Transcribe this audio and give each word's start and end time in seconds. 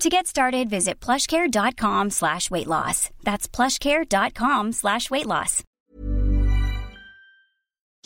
To 0.00 0.10
get 0.10 0.26
started, 0.26 0.68
visit 0.68 1.00
plushcare.com 1.00 2.10
slash 2.10 2.50
weight 2.50 2.66
loss. 2.66 3.10
That's 3.22 3.48
plushcare.com 3.48 4.72
slash 4.72 5.10
weight 5.10 5.26
loss. 5.26 5.62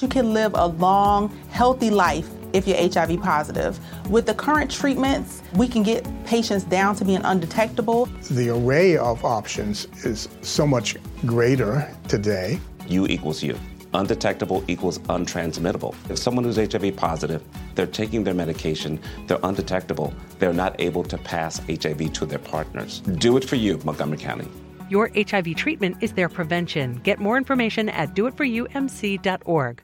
You 0.00 0.06
can 0.06 0.32
live 0.32 0.52
a 0.54 0.66
long, 0.66 1.36
healthy 1.50 1.90
life 1.90 2.28
if 2.52 2.68
you're 2.68 2.76
HIV 2.76 3.20
positive. 3.20 3.80
With 4.08 4.26
the 4.26 4.34
current 4.34 4.70
treatments, 4.70 5.42
we 5.56 5.66
can 5.66 5.82
get 5.82 6.06
patients 6.24 6.62
down 6.62 6.94
to 6.96 7.04
being 7.04 7.22
undetectable. 7.24 8.06
The 8.30 8.50
array 8.50 8.96
of 8.96 9.24
options 9.24 9.86
is 10.04 10.28
so 10.40 10.66
much 10.66 10.96
greater 11.26 11.92
today. 12.06 12.60
U 12.86 13.06
equals 13.08 13.42
U. 13.42 13.58
Undetectable 13.94 14.62
equals 14.68 14.98
untransmittable. 15.00 15.94
If 16.10 16.18
someone 16.18 16.44
who's 16.44 16.56
HIV 16.56 16.96
positive, 16.96 17.42
they're 17.74 17.86
taking 17.86 18.24
their 18.24 18.34
medication, 18.34 19.00
they're 19.26 19.40
undetectable, 19.42 20.12
they're 20.38 20.52
not 20.52 20.80
able 20.80 21.04
to 21.04 21.18
pass 21.18 21.58
HIV 21.68 22.12
to 22.12 22.26
their 22.26 22.38
partners. 22.38 23.00
Do 23.00 23.36
it 23.36 23.44
for 23.44 23.56
you, 23.56 23.80
Montgomery 23.84 24.18
County. 24.18 24.48
Your 24.90 25.10
HIV 25.14 25.54
treatment 25.56 25.96
is 26.00 26.12
their 26.12 26.28
prevention. 26.28 27.00
Get 27.04 27.18
more 27.18 27.36
information 27.36 27.88
at 27.90 28.14
doitforyoumc.org. 28.14 29.82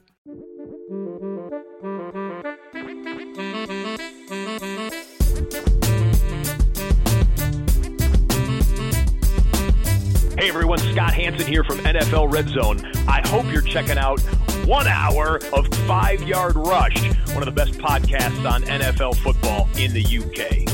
everyone, 10.65 10.95
Scott 10.95 11.13
Hanson 11.13 11.45
here 11.45 11.63
from 11.63 11.77
NFL 11.77 12.33
Red 12.33 12.49
Zone. 12.49 12.83
I 13.07 13.21
hope 13.27 13.45
you're 13.53 13.61
checking 13.61 13.99
out 13.99 14.19
one 14.65 14.87
hour 14.87 15.39
of 15.53 15.67
Five 15.85 16.23
Yard 16.23 16.55
Rush, 16.55 16.97
one 17.35 17.37
of 17.37 17.45
the 17.45 17.51
best 17.51 17.73
podcasts 17.73 18.51
on 18.51 18.63
NFL 18.63 19.15
football 19.17 19.69
in 19.77 19.93
the 19.93 20.01
UK. 20.03 20.67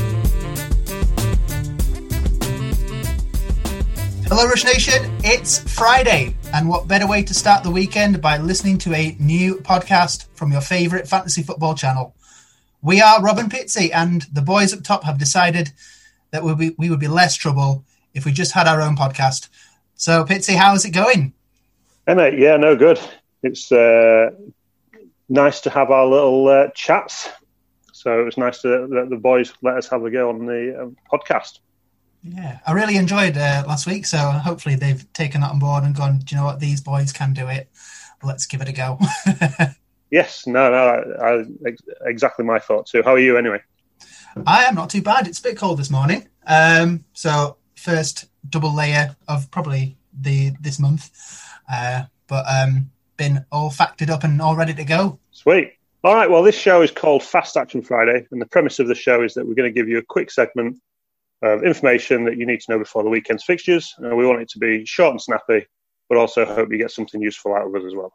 Hello, 4.28 4.46
Rush 4.46 4.64
Nation. 4.64 5.14
It's 5.22 5.58
Friday, 5.58 6.34
and 6.54 6.70
what 6.70 6.88
better 6.88 7.06
way 7.06 7.22
to 7.24 7.34
start 7.34 7.62
the 7.62 7.70
weekend 7.70 8.22
by 8.22 8.38
listening 8.38 8.78
to 8.78 8.94
a 8.94 9.14
new 9.20 9.56
podcast 9.56 10.24
from 10.32 10.52
your 10.52 10.62
favorite 10.62 11.06
fantasy 11.06 11.42
football 11.42 11.74
channel? 11.74 12.14
We 12.80 13.02
are 13.02 13.20
Robin 13.20 13.50
Pitsy, 13.50 13.90
and 13.92 14.22
the 14.32 14.40
boys 14.40 14.72
up 14.72 14.84
top 14.84 15.04
have 15.04 15.18
decided 15.18 15.72
that 16.30 16.42
we, 16.42 16.74
we 16.78 16.88
would 16.88 16.98
be 16.98 17.08
less 17.08 17.36
trouble 17.36 17.84
if 18.14 18.24
we 18.24 18.32
just 18.32 18.52
had 18.52 18.66
our 18.66 18.80
own 18.80 18.96
podcast. 18.96 19.50
So, 20.02 20.24
Pitsy, 20.24 20.56
how's 20.56 20.84
it 20.84 20.90
going? 20.90 21.32
Hey, 22.08 22.14
mate. 22.14 22.36
Yeah, 22.36 22.56
no, 22.56 22.74
good. 22.74 22.98
It's 23.44 23.70
uh, 23.70 24.32
nice 25.28 25.60
to 25.60 25.70
have 25.70 25.92
our 25.92 26.04
little 26.04 26.48
uh, 26.48 26.70
chats. 26.74 27.28
So 27.92 28.20
it 28.20 28.24
was 28.24 28.36
nice 28.36 28.62
to 28.62 28.88
that 28.88 29.10
the 29.10 29.16
boys 29.16 29.52
let 29.62 29.76
us 29.76 29.88
have 29.90 30.04
a 30.04 30.10
go 30.10 30.30
on 30.30 30.44
the 30.44 30.82
um, 30.82 30.96
podcast. 31.08 31.60
Yeah, 32.24 32.58
I 32.66 32.72
really 32.72 32.96
enjoyed 32.96 33.36
uh, 33.36 33.62
last 33.68 33.86
week. 33.86 34.04
So 34.06 34.18
hopefully 34.18 34.74
they've 34.74 35.06
taken 35.12 35.40
that 35.42 35.52
on 35.52 35.60
board 35.60 35.84
and 35.84 35.94
gone. 35.94 36.18
Do 36.18 36.34
you 36.34 36.40
know 36.40 36.46
what? 36.46 36.58
These 36.58 36.80
boys 36.80 37.12
can 37.12 37.32
do 37.32 37.46
it. 37.46 37.70
Let's 38.24 38.46
give 38.46 38.60
it 38.60 38.68
a 38.68 38.72
go. 38.72 38.98
yes. 40.10 40.48
No. 40.48 40.68
No. 40.68 41.14
I, 41.22 41.68
I, 41.68 41.76
exactly 42.06 42.44
my 42.44 42.58
thought 42.58 42.86
too. 42.86 43.04
How 43.04 43.12
are 43.12 43.20
you 43.20 43.36
anyway? 43.36 43.60
I 44.48 44.64
am 44.64 44.74
not 44.74 44.90
too 44.90 45.02
bad. 45.02 45.28
It's 45.28 45.38
a 45.38 45.44
bit 45.44 45.56
cold 45.56 45.78
this 45.78 45.90
morning. 45.90 46.26
Um, 46.44 47.04
so 47.12 47.58
first 47.76 48.26
double 48.48 48.74
layer 48.74 49.16
of 49.28 49.50
probably 49.50 49.96
the 50.18 50.52
this 50.60 50.78
month, 50.78 51.10
uh, 51.72 52.04
but 52.26 52.44
um, 52.48 52.90
been 53.16 53.44
all 53.52 53.70
factored 53.70 54.10
up 54.10 54.24
and 54.24 54.40
all 54.40 54.56
ready 54.56 54.74
to 54.74 54.84
go. 54.84 55.18
Sweet. 55.30 55.74
All 56.04 56.14
right. 56.14 56.28
Well, 56.28 56.42
this 56.42 56.58
show 56.58 56.82
is 56.82 56.90
called 56.90 57.22
Fast 57.22 57.56
Action 57.56 57.82
Friday, 57.82 58.26
and 58.30 58.40
the 58.40 58.46
premise 58.46 58.78
of 58.80 58.88
the 58.88 58.94
show 58.94 59.22
is 59.22 59.34
that 59.34 59.46
we're 59.46 59.54
going 59.54 59.72
to 59.72 59.74
give 59.74 59.88
you 59.88 59.98
a 59.98 60.02
quick 60.02 60.30
segment 60.30 60.80
of 61.42 61.64
information 61.64 62.24
that 62.24 62.36
you 62.36 62.46
need 62.46 62.60
to 62.60 62.72
know 62.72 62.78
before 62.78 63.02
the 63.02 63.08
weekend's 63.08 63.44
fixtures. 63.44 63.94
And 63.98 64.16
we 64.16 64.26
want 64.26 64.42
it 64.42 64.48
to 64.50 64.58
be 64.58 64.84
short 64.84 65.12
and 65.12 65.20
snappy, 65.20 65.66
but 66.08 66.18
also 66.18 66.44
hope 66.44 66.70
you 66.70 66.78
get 66.78 66.90
something 66.90 67.20
useful 67.20 67.54
out 67.54 67.66
of 67.66 67.74
it 67.74 67.84
as 67.84 67.94
well. 67.94 68.12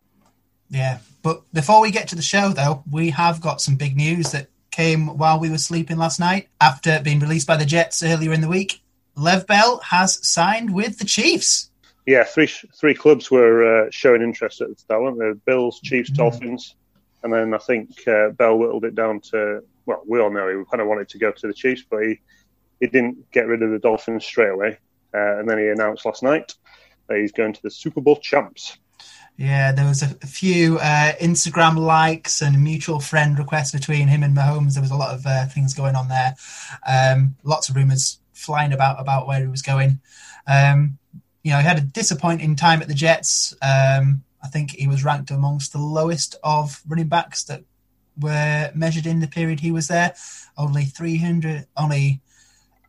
Yeah. 0.70 1.00
But 1.24 1.42
before 1.54 1.82
we 1.82 1.92
get 1.92 2.08
to 2.10 2.16
the 2.16 2.22
show, 2.22 2.50
though, 2.50 2.84
we 2.90 3.10
have 3.12 3.42
got 3.42 3.62
some 3.62 3.76
big 3.76 3.96
news 3.96 4.32
that 4.32 4.48
came 4.72 5.18
while 5.18 5.40
we 5.40 5.50
were 5.50 5.58
sleeping 5.58 5.98
last 5.98 6.20
night 6.20 6.50
after 6.62 7.02
being 7.02 7.20
released 7.20 7.48
by 7.48 7.58
the 7.58 7.66
Jets 7.66 8.04
earlier 8.04 8.34
in 8.34 8.42
the 8.42 8.48
week. 8.48 8.82
Le'Veon 9.18 9.48
Bell 9.48 9.80
has 9.80 10.26
signed 10.28 10.74
with 10.74 11.00
the 11.00 11.06
Chiefs. 11.06 11.72
Yeah, 12.06 12.24
three 12.24 12.48
three 12.48 12.94
clubs 12.94 13.30
were 13.30 13.88
uh, 13.88 13.90
showing 13.92 14.22
interest 14.22 14.62
at 14.62 14.70
that 14.88 15.02
one. 15.02 15.18
The 15.18 15.40
Bills, 15.46 15.80
Chiefs, 15.82 16.10
mm-hmm. 16.10 16.18
Dolphins, 16.18 16.76
and 17.24 17.34
then 17.34 17.54
I 17.54 17.58
think 17.58 18.08
uh, 18.08 18.30
Bell 18.30 18.58
whittled 18.58 18.86
it 18.86 18.96
down 18.96 19.20
to 19.32 19.64
well, 19.86 20.04
we 20.08 20.20
all 20.20 20.30
know 20.30 20.48
he 20.48 20.64
kind 20.70 20.82
of 20.82 20.88
wanted 20.88 21.10
to 21.10 21.18
go 21.18 21.32
to 21.32 21.48
the 21.48 21.54
Chiefs, 21.54 21.84
but 21.90 22.04
he 22.04 22.20
he 22.80 22.88
didn't 22.88 23.32
get 23.32 23.48
rid 23.48 23.64
of 23.64 23.72
the 23.72 23.80
Dolphins 23.80 24.26
straight 24.26 24.52
away. 24.52 24.78
Uh, 25.14 25.40
and 25.40 25.50
then 25.50 25.58
he 25.58 25.68
announced 25.68 26.06
last 26.06 26.22
night 26.22 26.54
that 27.08 27.18
he's 27.18 27.32
going 27.32 27.54
to 27.54 27.62
the 27.64 27.72
Super 27.72 28.02
Bowl 28.02 28.18
champs. 28.18 28.78
Yeah, 29.38 29.72
there 29.72 29.86
was 29.86 30.02
a, 30.02 30.16
a 30.22 30.28
few 30.28 30.78
uh, 30.78 31.14
Instagram 31.22 31.78
likes 31.78 32.42
and 32.42 32.64
mutual 32.64 33.00
friend 33.00 33.38
requests 33.38 33.72
between 33.72 34.08
him 34.08 34.24
and 34.24 34.36
Mahomes. 34.36 34.74
There 34.74 34.82
was 34.82 34.92
a 34.92 34.96
lot 34.96 35.14
of 35.14 35.26
uh, 35.26 35.46
things 35.46 35.74
going 35.74 35.96
on 35.96 36.08
there. 36.08 36.36
Um, 36.88 37.36
lots 37.44 37.70
of 37.70 37.76
rumors 37.76 38.20
flying 38.38 38.74
about 38.74 39.00
about 39.00 39.28
where 39.28 39.42
he 39.42 39.48
was 39.48 39.62
going. 39.62 40.00
Um, 40.48 40.98
you 41.44 41.52
know, 41.52 41.60
he 41.60 41.64
had 41.64 41.78
a 41.78 41.82
disappointing 41.82 42.56
time 42.56 42.82
at 42.82 42.88
the 42.88 42.94
Jets. 42.94 43.54
Um, 43.62 44.24
I 44.44 44.48
think 44.48 44.72
he 44.72 44.88
was 44.88 45.04
ranked 45.04 45.32
amongst 45.32 45.74
the 45.74 45.80
lowest 45.80 46.36
of 46.44 46.82
running 46.88 47.08
backs 47.08 47.44
that 47.46 47.64
were 48.20 48.72
measured 48.74 49.06
in 49.06 49.20
the 49.20 49.28
period 49.28 49.60
he 49.60 49.72
was 49.72 49.88
there. 49.88 50.14
Only 50.58 50.86
300, 50.86 51.68
only 51.76 52.22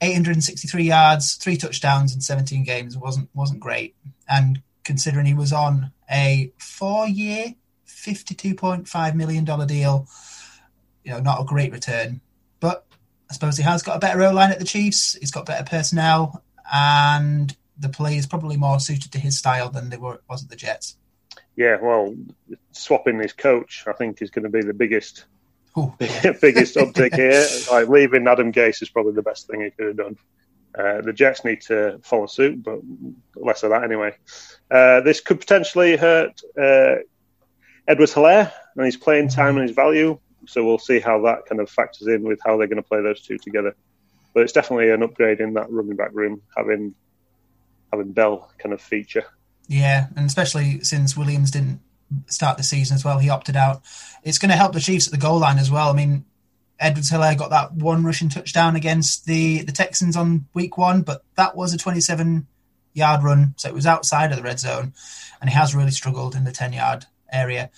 863 0.01 0.85
yards, 0.85 1.35
three 1.35 1.57
touchdowns 1.57 2.15
in 2.15 2.21
17 2.21 2.65
games 2.65 2.97
wasn't 2.97 3.29
wasn't 3.35 3.61
great. 3.61 3.95
And 4.29 4.63
considering 4.85 5.27
he 5.27 5.35
was 5.35 5.53
on 5.53 5.93
a 6.11 6.53
four-year, 6.59 7.55
52.5 7.87 9.15
million 9.15 9.45
dollar 9.45 9.67
deal, 9.67 10.09
you 11.05 11.13
know, 11.13 11.21
not 11.21 11.41
a 11.41 11.45
great 11.45 11.73
return. 11.73 12.21
I 13.31 13.35
suppose 13.35 13.57
he 13.57 13.63
has 13.63 13.83
got 13.83 13.97
a 13.97 14.01
better 14.01 14.23
O 14.23 14.33
line 14.33 14.51
at 14.51 14.59
the 14.59 14.65
Chiefs. 14.65 15.15
He's 15.15 15.31
got 15.31 15.47
better 15.47 15.65
personnel, 15.65 16.43
and 16.73 17.55
the 17.79 17.89
play 17.89 18.17
is 18.17 18.27
probably 18.27 18.57
more 18.57 18.81
suited 18.81 19.13
to 19.13 19.19
his 19.19 19.39
style 19.39 19.71
than 19.71 19.91
they 19.91 19.97
were 19.97 20.21
was 20.29 20.43
at 20.43 20.51
the 20.51 20.57
Jets. 20.57 20.97
Yeah, 21.57 21.77
well, 21.83 22.15
swapping 22.73 23.19
his 23.19 23.33
coach, 23.33 23.85
I 23.87 23.93
think, 23.93 24.23
is 24.23 24.31
going 24.31 24.45
to 24.45 24.49
be 24.49 24.63
the 24.63 24.75
biggest 24.75 25.25
biggest 25.99 26.77
uptick 26.77 27.15
here. 27.15 27.47
Like 27.71 27.89
leaving 27.89 28.27
Adam 28.27 28.53
Gase 28.53 28.83
is 28.83 28.89
probably 28.89 29.13
the 29.13 29.23
best 29.23 29.47
thing 29.47 29.63
he 29.63 29.71
could 29.71 29.89
have 29.89 29.97
done. 29.97 30.17
Uh, 30.79 31.01
the 31.01 31.13
Jets 31.13 31.45
need 31.45 31.61
to 31.63 31.99
follow 32.03 32.27
suit, 32.27 32.63
but 32.63 32.81
less 33.35 33.63
of 33.63 33.71
that 33.71 33.85
anyway. 33.85 34.15
Uh, 34.71 35.01
this 35.01 35.21
could 35.21 35.41
potentially 35.41 35.97
hurt 35.97 36.41
uh, 36.61 36.97
Edwards 37.87 38.15
Helaire 38.15 38.53
and 38.77 38.85
his 38.85 38.97
playing 38.97 39.29
time 39.29 39.57
and 39.57 39.67
his 39.67 39.75
value. 39.75 40.19
So 40.47 40.65
we'll 40.65 40.79
see 40.79 41.01
how 41.01 41.23
that 41.23 41.47
kind 41.47 41.61
of 41.61 41.71
factors 41.71 42.09
in 42.09 42.23
with 42.23 42.41
how 42.45 42.57
they're 42.57 42.67
going 42.67 42.83
to 42.83 42.89
play 42.89 43.03
those 43.03 43.21
two 43.21 43.39
together. 43.39 43.75
But 44.35 44.45
it's 44.45 44.53
definitely 44.53 44.91
an 44.91 45.03
upgrade 45.03 45.41
in 45.41 45.55
that 45.55 45.71
running 45.71 45.97
back 45.97 46.11
room 46.13 46.43
having 46.57 46.95
having 47.93 48.13
Bell 48.13 48.51
kind 48.59 48.73
of 48.73 48.81
feature. 48.81 49.25
Yeah, 49.67 50.07
and 50.17 50.27
especially 50.27 50.83
since 50.85 51.17
Williams 51.17 51.51
didn't 51.51 51.81
start 52.27 52.57
the 52.57 52.63
season 52.63 52.95
as 52.95 53.05
well, 53.05 53.19
he 53.19 53.31
opted 53.31 53.57
out. 53.57 53.83
It's 54.23 54.39
going 54.39 54.51
to 54.51 54.57
help 54.57 54.73
the 54.73 54.81
Chiefs 54.81 55.07
at 55.07 55.13
the 55.13 55.19
goal 55.19 55.39
line 55.39 55.59
as 55.59 55.71
well. 55.71 55.91
I 55.91 55.93
mean, 55.93 56.25
Edwards 56.79 57.11
Helaire 57.11 57.37
got 57.37 57.51
that 57.51 57.73
one 57.73 58.05
rushing 58.05 58.29
touchdown 58.29 58.77
against 58.77 59.27
the, 59.27 59.63
the 59.63 59.73
Texans 59.73 60.17
on 60.17 60.47
week 60.55 60.79
one, 60.79 61.03
but 61.03 61.23
that 61.37 61.57
was 61.57 61.75
a 61.75 61.79
27 61.79 62.47
yard 62.95 63.23
run, 63.23 63.55
so 63.57 63.69
it 63.69 63.75
was 63.75 63.87
outside 63.87 64.31
of 64.31 64.37
the 64.37 64.43
red 64.43 64.59
zone, 64.59 64.93
and 65.41 65.51
he 65.51 65.57
has 65.57 65.75
really 65.75 65.91
struggled 65.91 66.35
in 66.35 66.45
the 66.45 66.53
10 66.53 66.73
yard 66.73 67.07
area. 67.33 67.71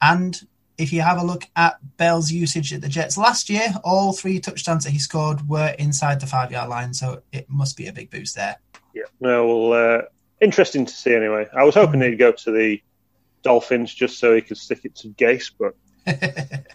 And 0.00 0.40
if 0.78 0.92
you 0.92 1.02
have 1.02 1.18
a 1.18 1.24
look 1.24 1.44
at 1.56 1.76
Bell's 1.96 2.30
usage 2.30 2.72
at 2.72 2.80
the 2.80 2.88
Jets 2.88 3.16
last 3.16 3.48
year, 3.48 3.68
all 3.84 4.12
three 4.12 4.40
touchdowns 4.40 4.84
that 4.84 4.90
he 4.90 4.98
scored 4.98 5.48
were 5.48 5.74
inside 5.78 6.20
the 6.20 6.26
five 6.26 6.50
yard 6.50 6.68
line, 6.68 6.92
so 6.92 7.22
it 7.32 7.48
must 7.48 7.76
be 7.76 7.86
a 7.86 7.92
big 7.92 8.10
boost 8.10 8.34
there. 8.34 8.56
Yeah, 8.94 9.04
no, 9.20 9.46
well, 9.46 9.72
uh, 9.72 10.02
interesting 10.40 10.86
to 10.86 10.92
see 10.92 11.14
anyway. 11.14 11.46
I 11.56 11.64
was 11.64 11.74
hoping 11.74 12.00
he'd 12.00 12.16
go 12.16 12.32
to 12.32 12.50
the 12.50 12.80
Dolphins 13.42 13.94
just 13.94 14.18
so 14.18 14.34
he 14.34 14.40
could 14.40 14.56
stick 14.56 14.84
it 14.84 14.94
to 14.96 15.08
Gase, 15.08 15.52
but 15.58 15.74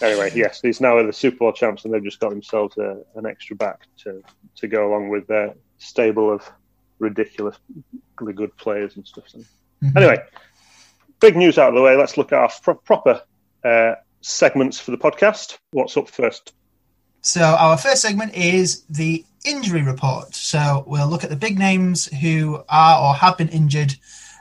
anyway, 0.00 0.30
yes, 0.34 0.60
he's 0.60 0.80
now 0.80 0.96
are 0.96 1.06
the 1.06 1.12
Super 1.12 1.38
Bowl 1.38 1.52
champs, 1.52 1.84
and 1.84 1.92
they've 1.92 2.04
just 2.04 2.20
got 2.20 2.30
themselves 2.30 2.76
a, 2.78 3.02
an 3.16 3.26
extra 3.26 3.56
back 3.56 3.82
to 3.98 4.22
to 4.56 4.68
go 4.68 4.88
along 4.88 5.08
with 5.08 5.26
their 5.26 5.54
stable 5.78 6.30
of 6.30 6.48
ridiculously 6.98 7.60
good 8.34 8.56
players 8.56 8.96
and 8.96 9.06
stuff. 9.06 9.24
So. 9.28 9.38
Mm-hmm. 9.38 9.98
Anyway, 9.98 10.22
big 11.24 11.36
news 11.36 11.56
out 11.56 11.70
of 11.70 11.74
the 11.74 11.80
way. 11.80 11.96
Let's 11.96 12.18
look 12.18 12.32
at 12.32 12.38
our 12.38 12.50
pro- 12.62 12.74
proper 12.74 13.22
uh, 13.64 13.94
segments 14.20 14.78
for 14.78 14.90
the 14.90 14.98
podcast. 14.98 15.56
What's 15.70 15.96
up 15.96 16.10
first? 16.10 16.52
So 17.22 17.40
our 17.40 17.78
first 17.78 18.02
segment 18.02 18.34
is 18.34 18.82
the 18.90 19.24
injury 19.46 19.80
report. 19.80 20.34
So 20.34 20.84
we'll 20.86 21.08
look 21.08 21.24
at 21.24 21.30
the 21.30 21.36
big 21.36 21.58
names 21.58 22.04
who 22.20 22.62
are 22.68 23.02
or 23.02 23.14
have 23.14 23.38
been 23.38 23.48
injured, 23.48 23.94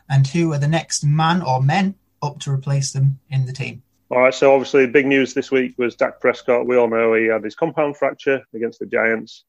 and 0.10 0.28
who 0.28 0.52
are 0.52 0.58
the 0.58 0.68
next 0.68 1.06
man 1.06 1.42
or 1.42 1.64
men 1.64 1.96
up 2.22 2.40
to 2.42 2.52
replace 2.52 2.92
them 2.92 3.18
in 3.30 3.46
the 3.46 3.54
team. 3.54 3.82
All 4.10 4.20
right, 4.20 4.34
so 4.34 4.54
obviously, 4.54 4.86
big 4.86 5.08
news 5.08 5.34
this 5.34 5.52
week 5.52 5.76
was 5.78 5.96
Dak 5.96 6.20
Prescott. 6.20 6.68
We 6.68 6.76
all 6.76 6.90
know 6.90 7.14
he 7.14 7.28
had 7.28 7.46
his 7.46 7.56
compound 7.56 7.96
fracture 7.96 8.44
against 8.54 8.80
the 8.80 8.86
Giants. 8.86 9.46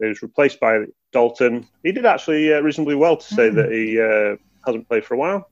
He 0.00 0.06
was 0.06 0.22
replaced 0.22 0.58
by 0.58 0.86
Dalton. 1.12 1.68
He 1.82 1.92
did 1.92 2.06
actually 2.06 2.54
uh, 2.54 2.60
reasonably 2.60 2.94
well 2.94 3.18
to 3.18 3.34
say 3.34 3.50
mm. 3.50 3.54
that 3.56 3.70
he 3.70 4.00
uh, 4.00 4.36
hasn't 4.64 4.88
played 4.88 5.04
for 5.04 5.12
a 5.12 5.18
while. 5.18 5.50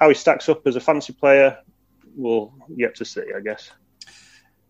How 0.00 0.08
he 0.08 0.14
stacks 0.14 0.48
up 0.48 0.66
as 0.66 0.76
a 0.76 0.80
fancy 0.80 1.12
player, 1.12 1.58
we'll 2.16 2.52
yet 2.74 2.96
to 2.96 3.04
see, 3.04 3.22
I 3.36 3.40
guess. 3.40 3.70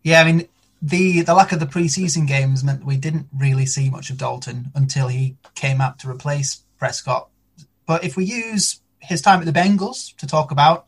Yeah, 0.02 0.20
I 0.20 0.24
mean, 0.24 0.48
the 0.82 1.22
the 1.22 1.34
lack 1.34 1.52
of 1.52 1.60
the 1.60 1.66
preseason 1.66 2.26
games 2.26 2.64
meant 2.64 2.84
we 2.84 2.96
didn't 2.96 3.28
really 3.36 3.66
see 3.66 3.90
much 3.90 4.10
of 4.10 4.18
Dalton 4.18 4.72
until 4.74 5.08
he 5.08 5.36
came 5.54 5.80
out 5.80 5.98
to 6.00 6.10
replace 6.10 6.62
Prescott. 6.78 7.28
But 7.86 8.04
if 8.04 8.16
we 8.16 8.24
use 8.24 8.80
his 8.98 9.22
time 9.22 9.40
at 9.40 9.46
the 9.46 9.52
Bengals 9.52 10.16
to 10.16 10.26
talk 10.26 10.50
about, 10.50 10.86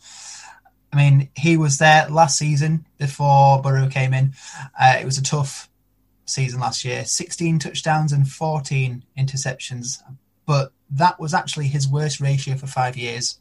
I 0.92 0.96
mean, 0.96 1.30
he 1.36 1.56
was 1.56 1.78
there 1.78 2.08
last 2.08 2.38
season 2.38 2.86
before 2.98 3.62
Burrow 3.62 3.88
came 3.88 4.12
in. 4.12 4.34
Uh, 4.78 4.96
it 5.00 5.04
was 5.04 5.18
a 5.18 5.22
tough 5.22 5.68
season 6.24 6.60
last 6.60 6.84
year 6.84 7.04
16 7.04 7.58
touchdowns 7.58 8.12
and 8.12 8.28
14 8.28 9.04
interceptions. 9.18 10.02
But 10.46 10.72
that 10.90 11.18
was 11.18 11.34
actually 11.34 11.68
his 11.68 11.88
worst 11.88 12.20
ratio 12.20 12.56
for 12.56 12.66
five 12.66 12.96
years. 12.96 13.38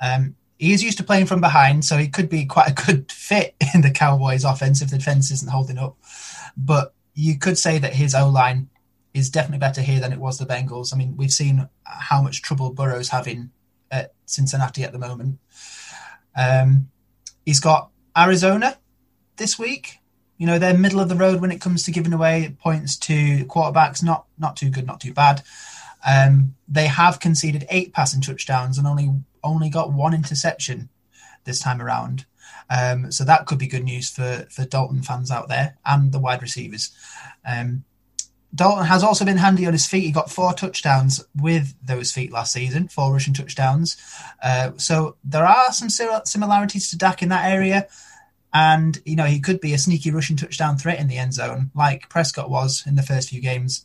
Um, 0.00 0.36
he 0.58 0.72
is 0.72 0.82
used 0.82 0.98
to 0.98 1.04
playing 1.04 1.26
from 1.26 1.40
behind, 1.40 1.84
so 1.84 1.96
he 1.96 2.08
could 2.08 2.28
be 2.28 2.44
quite 2.44 2.70
a 2.70 2.86
good 2.86 3.10
fit 3.12 3.54
in 3.74 3.82
the 3.82 3.90
Cowboys' 3.90 4.44
offense 4.44 4.82
if 4.82 4.90
the 4.90 4.98
defense 4.98 5.30
isn't 5.30 5.50
holding 5.50 5.78
up. 5.78 5.96
But 6.56 6.94
you 7.14 7.38
could 7.38 7.58
say 7.58 7.78
that 7.78 7.94
his 7.94 8.14
O 8.14 8.28
line 8.28 8.68
is 9.14 9.30
definitely 9.30 9.58
better 9.58 9.80
here 9.80 10.00
than 10.00 10.12
it 10.12 10.18
was 10.18 10.38
the 10.38 10.46
Bengals. 10.46 10.92
I 10.92 10.96
mean, 10.96 11.16
we've 11.16 11.32
seen 11.32 11.68
how 11.84 12.22
much 12.22 12.42
trouble 12.42 12.70
Burrow's 12.70 13.08
having 13.08 13.50
at 13.90 14.12
Cincinnati 14.26 14.84
at 14.84 14.92
the 14.92 14.98
moment. 14.98 15.38
Um, 16.36 16.90
he's 17.44 17.60
got 17.60 17.90
Arizona 18.16 18.78
this 19.36 19.58
week. 19.58 19.98
You 20.36 20.46
know, 20.46 20.58
they're 20.58 20.76
middle 20.76 21.00
of 21.00 21.08
the 21.08 21.16
road 21.16 21.40
when 21.40 21.50
it 21.50 21.60
comes 21.60 21.82
to 21.84 21.90
giving 21.90 22.12
away 22.12 22.56
points 22.60 22.96
to 22.98 23.44
quarterbacks. 23.46 24.02
Not 24.02 24.26
not 24.38 24.56
too 24.56 24.70
good, 24.70 24.86
not 24.86 25.00
too 25.00 25.12
bad. 25.12 25.42
Um, 26.06 26.54
they 26.68 26.86
have 26.86 27.20
conceded 27.20 27.66
eight 27.70 27.92
passing 27.92 28.20
touchdowns 28.20 28.78
and 28.78 28.86
only 28.86 29.10
only 29.42 29.70
got 29.70 29.92
one 29.92 30.14
interception 30.14 30.88
this 31.44 31.60
time 31.60 31.80
around. 31.80 32.26
Um, 32.70 33.10
so 33.10 33.24
that 33.24 33.46
could 33.46 33.58
be 33.58 33.66
good 33.66 33.84
news 33.84 34.10
for 34.10 34.46
for 34.50 34.64
Dalton 34.64 35.02
fans 35.02 35.30
out 35.30 35.48
there 35.48 35.76
and 35.84 36.12
the 36.12 36.18
wide 36.18 36.42
receivers. 36.42 36.90
Um, 37.46 37.84
Dalton 38.54 38.86
has 38.86 39.02
also 39.02 39.24
been 39.24 39.36
handy 39.36 39.66
on 39.66 39.72
his 39.72 39.86
feet. 39.86 40.04
He 40.04 40.10
got 40.10 40.30
four 40.30 40.54
touchdowns 40.54 41.22
with 41.36 41.74
those 41.84 42.12
feet 42.12 42.32
last 42.32 42.52
season, 42.52 42.88
four 42.88 43.12
rushing 43.12 43.34
touchdowns. 43.34 43.96
Uh, 44.42 44.72
so 44.76 45.16
there 45.22 45.44
are 45.44 45.70
some 45.72 45.90
similarities 45.90 46.90
to 46.90 46.98
Dak 46.98 47.22
in 47.22 47.28
that 47.28 47.50
area. 47.50 47.86
And, 48.54 48.98
you 49.04 49.16
know, 49.16 49.26
he 49.26 49.40
could 49.40 49.60
be 49.60 49.74
a 49.74 49.78
sneaky 49.78 50.10
rushing 50.10 50.36
touchdown 50.36 50.78
threat 50.78 50.98
in 50.98 51.08
the 51.08 51.18
end 51.18 51.34
zone, 51.34 51.70
like 51.74 52.08
Prescott 52.08 52.48
was 52.48 52.82
in 52.86 52.94
the 52.94 53.02
first 53.02 53.28
few 53.28 53.42
games. 53.42 53.84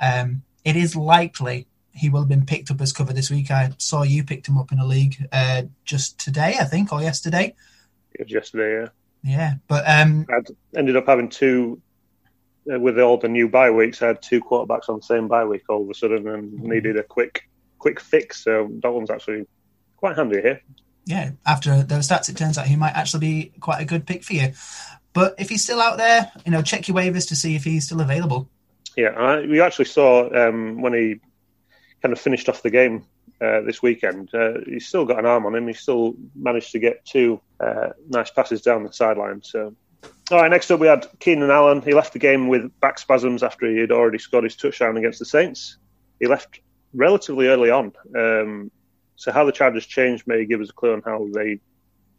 Um, 0.00 0.42
it 0.64 0.76
is 0.76 0.96
likely 0.96 1.66
he 1.92 2.08
will 2.08 2.20
have 2.20 2.28
been 2.28 2.46
picked 2.46 2.70
up 2.70 2.80
as 2.80 2.92
cover 2.92 3.12
this 3.12 3.30
week. 3.30 3.50
I 3.50 3.70
saw 3.78 4.02
you 4.02 4.24
picked 4.24 4.48
him 4.48 4.58
up 4.58 4.72
in 4.72 4.80
a 4.80 4.86
league 4.86 5.16
uh, 5.30 5.62
just 5.84 6.18
today, 6.18 6.56
I 6.60 6.64
think, 6.64 6.92
or 6.92 7.00
yesterday. 7.00 7.54
It 8.14 8.24
was 8.24 8.32
yesterday, 8.32 8.82
yeah. 8.82 8.88
Yeah, 9.26 9.54
but 9.68 9.88
um, 9.88 10.26
I 10.28 10.42
ended 10.78 10.96
up 10.96 11.06
having 11.06 11.30
two 11.30 11.80
uh, 12.72 12.78
with 12.78 12.98
all 12.98 13.18
the 13.18 13.28
new 13.28 13.48
bye 13.48 13.70
weeks, 13.70 14.00
I 14.02 14.08
had 14.08 14.22
two 14.22 14.40
quarterbacks 14.40 14.88
on 14.88 14.96
the 14.96 15.02
same 15.02 15.28
bye 15.28 15.44
week 15.44 15.64
all 15.68 15.82
of 15.82 15.90
a 15.90 15.94
sudden 15.94 16.26
and 16.28 16.52
mm-hmm. 16.52 16.70
needed 16.70 16.96
a 16.96 17.02
quick 17.02 17.48
quick 17.78 18.00
fix. 18.00 18.42
So 18.44 18.70
that 18.82 18.90
one's 18.90 19.10
actually 19.10 19.46
quite 19.96 20.16
handy 20.16 20.40
here. 20.40 20.62
Yeah, 21.04 21.32
after 21.44 21.82
those 21.82 22.08
stats, 22.08 22.30
it 22.30 22.36
turns 22.36 22.56
out 22.56 22.66
he 22.66 22.76
might 22.76 22.94
actually 22.94 23.20
be 23.20 23.52
quite 23.60 23.82
a 23.82 23.84
good 23.84 24.06
pick 24.06 24.24
for 24.24 24.32
you. 24.32 24.52
But 25.12 25.34
if 25.38 25.50
he's 25.50 25.62
still 25.62 25.80
out 25.80 25.98
there, 25.98 26.32
you 26.46 26.50
know, 26.50 26.62
check 26.62 26.88
your 26.88 26.96
waivers 26.96 27.28
to 27.28 27.36
see 27.36 27.54
if 27.54 27.64
he's 27.64 27.84
still 27.84 28.00
available. 28.00 28.48
Yeah, 28.96 29.10
I, 29.10 29.40
we 29.40 29.60
actually 29.60 29.86
saw 29.86 30.48
um, 30.48 30.80
when 30.80 30.92
he 30.94 31.20
kind 32.02 32.12
of 32.12 32.20
finished 32.20 32.48
off 32.48 32.62
the 32.62 32.70
game 32.70 33.04
uh, 33.40 33.62
this 33.62 33.82
weekend. 33.82 34.32
Uh, 34.34 34.54
he's 34.66 34.86
still 34.86 35.04
got 35.04 35.18
an 35.18 35.26
arm 35.26 35.46
on 35.46 35.54
him. 35.54 35.66
He 35.66 35.74
still 35.74 36.14
managed 36.34 36.72
to 36.72 36.78
get 36.78 37.04
two 37.04 37.40
uh, 37.60 37.90
nice 38.08 38.30
passes 38.30 38.62
down 38.62 38.84
the 38.84 38.92
sideline. 38.92 39.42
So 39.42 39.74
all 40.30 40.40
right, 40.40 40.50
next 40.50 40.70
up 40.70 40.80
we 40.80 40.86
had 40.86 41.06
Keenan 41.18 41.50
Allen. 41.50 41.82
He 41.82 41.92
left 41.92 42.12
the 42.12 42.18
game 42.18 42.48
with 42.48 42.78
back 42.80 42.98
spasms 42.98 43.42
after 43.42 43.66
he 43.70 43.78
had 43.78 43.92
already 43.92 44.18
scored 44.18 44.44
his 44.44 44.56
touchdown 44.56 44.96
against 44.96 45.18
the 45.18 45.24
Saints. 45.24 45.76
He 46.20 46.26
left 46.26 46.60
relatively 46.94 47.48
early 47.48 47.70
on. 47.70 47.92
Um, 48.16 48.70
so 49.16 49.32
how 49.32 49.44
the 49.44 49.52
Chargers 49.52 49.86
changed 49.86 50.26
may 50.26 50.44
give 50.44 50.60
us 50.60 50.70
a 50.70 50.72
clue 50.72 50.92
on 50.92 51.02
how 51.04 51.28
they 51.32 51.60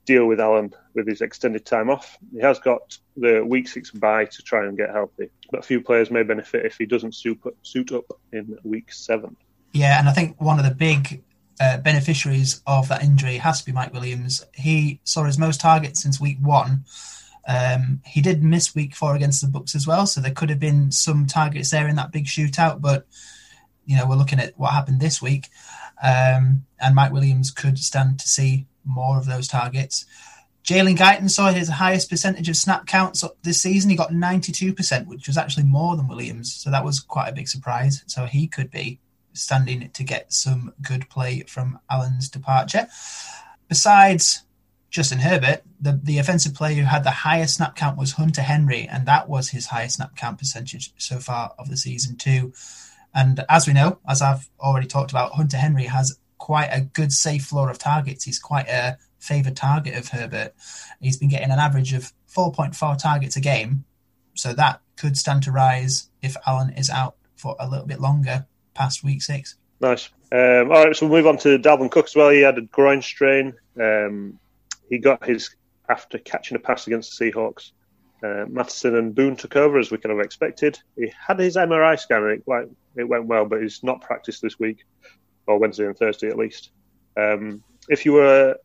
deal 0.06 0.26
with 0.26 0.40
Allen 0.40 0.74
with 0.94 1.08
his 1.08 1.22
extended 1.22 1.66
time 1.66 1.90
off. 1.90 2.18
He 2.32 2.40
has 2.42 2.60
got 2.60 2.98
the 3.18 3.44
week 3.46 3.68
six 3.68 3.92
bye 3.92 4.26
to 4.26 4.42
try 4.42 4.66
and 4.66 4.78
get 4.78 4.92
healthy, 4.92 5.30
but 5.52 5.60
a 5.60 5.64
few 5.64 5.82
players 5.82 6.12
may 6.12 6.24
benefit 6.24 6.66
if 6.66 6.78
he 6.78 6.86
doesn't 6.86 7.16
suit, 7.16 7.92
up 7.92 8.06
in 8.32 8.58
week 8.64 8.92
seven. 8.92 9.36
Yeah, 9.74 10.00
and 10.00 10.08
I 10.08 10.14
think 10.14 10.40
one 10.40 10.60
of 10.60 10.66
the 10.66 10.74
big 10.74 11.24
uh, 11.60 11.78
beneficiaries 11.78 12.62
of 12.66 12.88
that 12.90 13.04
injury 13.04 13.38
has 13.38 13.60
to 13.60 13.66
be 13.66 13.72
Mike 13.72 13.94
Williams. 13.94 14.46
He 14.54 15.02
saw 15.04 15.24
his 15.24 15.38
most 15.38 15.60
targets 15.60 16.02
since 16.02 16.20
week 16.20 16.38
one 16.42 16.86
um, 17.48 18.02
he 18.06 18.22
did 18.22 18.44
miss 18.44 18.74
week 18.74 18.96
four 18.96 19.16
against 19.16 19.42
the 19.42 19.48
Bucs 19.48 19.76
as 19.76 19.86
well, 19.86 20.08
so 20.08 20.20
there 20.20 20.32
could 20.32 20.50
have 20.50 20.60
been 20.60 20.92
some 20.92 21.28
targets 21.28 21.72
there 21.72 21.88
in 21.88 21.96
that 21.98 22.12
big 22.12 22.26
shootout. 22.26 22.82
But 22.82 23.06
you 23.86 23.96
know, 23.96 24.08
we're 24.08 24.16
looking 24.16 24.40
at 24.40 24.58
what 24.58 24.74
happened 24.74 25.00
this 25.00 25.22
week, 25.22 25.50
um, 26.02 26.66
and 26.80 26.96
Mike 26.96 27.12
Williams 27.12 27.52
could 27.52 27.78
stand 27.78 28.20
to 28.20 28.28
see 28.28 28.66
more 28.86 29.18
of 29.18 29.26
those 29.26 29.48
targets. 29.48 30.06
Jalen 30.64 30.98
Guyton 30.98 31.30
saw 31.30 31.52
his 31.52 31.70
highest 31.70 32.10
percentage 32.10 32.50
of 32.50 32.58
snap 32.58 32.88
counts 32.88 33.24
this 33.44 33.62
season. 33.62 33.92
He 33.92 33.96
got 33.96 34.10
92%, 34.10 35.06
which 35.06 35.28
was 35.28 35.38
actually 35.38 35.66
more 35.66 35.96
than 35.96 36.08
Williams. 36.08 36.56
So 36.56 36.72
that 36.72 36.84
was 36.84 37.00
quite 37.00 37.30
a 37.30 37.34
big 37.34 37.48
surprise. 37.48 38.04
So 38.08 38.26
he 38.26 38.48
could 38.48 38.72
be 38.72 39.00
standing 39.34 39.90
to 39.92 40.04
get 40.04 40.34
some 40.34 40.74
good 40.82 41.08
play 41.10 41.42
from 41.42 41.80
Allen's 41.92 42.30
departure. 42.30 42.88
Besides 43.68 44.42
Justin 44.90 45.20
Herbert, 45.20 45.62
the, 45.80 46.00
the 46.04 46.18
offensive 46.18 46.56
player 46.56 46.76
who 46.76 46.84
had 46.84 47.04
the 47.04 47.12
highest 47.12 47.56
snap 47.58 47.76
count 47.76 47.98
was 47.98 48.14
Hunter 48.14 48.42
Henry, 48.42 48.88
and 48.88 49.06
that 49.06 49.30
was 49.30 49.50
his 49.50 49.68
highest 49.68 49.98
snap 49.98 50.16
count 50.16 50.40
percentage 50.40 50.94
so 50.98 51.20
far 51.20 51.54
of 51.60 51.70
the 51.70 51.78
season, 51.78 52.16
too. 52.16 52.54
And 53.14 53.46
as 53.50 53.68
we 53.68 53.74
know, 53.74 54.00
as 54.08 54.22
I've 54.22 54.50
already 54.60 54.88
talked 54.88 55.12
about, 55.12 55.34
Hunter 55.34 55.58
Henry 55.58 55.84
has 55.86 56.18
quite 56.46 56.70
a 56.72 56.82
good 56.82 57.12
safe 57.12 57.44
floor 57.44 57.72
of 57.72 57.80
targets. 57.80 58.24
He's 58.24 58.38
quite 58.38 58.68
a 58.68 59.00
favoured 59.18 59.56
target 59.58 59.96
of 59.96 60.10
Herbert. 60.10 60.54
He's 61.02 61.18
been 61.18 61.28
getting 61.28 61.50
an 61.50 61.58
average 61.58 61.92
of 61.92 62.14
4.4 62.30 63.02
targets 63.02 63.36
a 63.36 63.42
game, 63.42 63.84
so 64.36 64.54
that 64.54 64.80
could 64.96 65.18
stand 65.18 65.42
to 65.44 65.52
rise 65.52 66.12
if 66.22 66.38
Allen 66.46 66.70
is 66.78 66.92
out 66.92 67.16
for 67.36 67.56
a 67.60 67.68
little 67.68 67.88
bit 67.88 68.00
longer 68.00 68.46
past 68.76 69.04
week 69.04 69.24
six. 69.24 69.56
Nice. 69.82 70.10
Um, 70.32 70.72
all 70.72 70.86
right, 70.86 70.96
so 70.96 71.08
we'll 71.08 71.18
move 71.18 71.26
on 71.26 71.40
to 71.40 71.58
Dalvin 71.58 71.90
Cook 71.90 72.06
as 72.06 72.16
well. 72.16 72.30
He 72.30 72.42
had 72.42 72.60
a 72.60 72.62
groin 72.62 73.02
strain. 73.02 73.56
Um, 73.82 74.38
he 74.88 75.00
got 75.00 75.26
his 75.26 75.50
after 75.90 76.20
catching 76.20 76.58
a 76.58 76.60
pass 76.60 76.86
against 76.86 77.18
the 77.18 77.32
Seahawks. 77.32 77.72
Uh, 78.24 78.46
Mattison 78.48 78.96
and 78.96 79.16
Boone 79.16 79.36
took 79.36 79.56
over 79.56 79.80
as 79.80 79.90
we 79.90 79.98
kind 79.98 80.14
of 80.14 80.24
expected. 80.24 80.78
He 80.96 81.12
had 81.28 81.40
his 81.40 81.56
MRI 81.56 82.00
scan 82.00 82.22
and 82.22 82.32
it, 82.34 82.44
like, 82.46 82.70
it 82.96 83.10
went 83.10 83.26
well, 83.26 83.46
but 83.46 83.64
he's 83.64 83.82
not 83.82 84.02
practiced 84.02 84.44
this 84.44 84.60
week, 84.60 84.86
or 85.48 85.60
Wednesday 85.60 85.86
and 85.86 85.98
Thursday 85.98 86.28
at 86.28 86.38
least. 86.38 86.72
Um, 87.18 87.64
if 87.90 88.06
you 88.06 88.14
were 88.14 88.58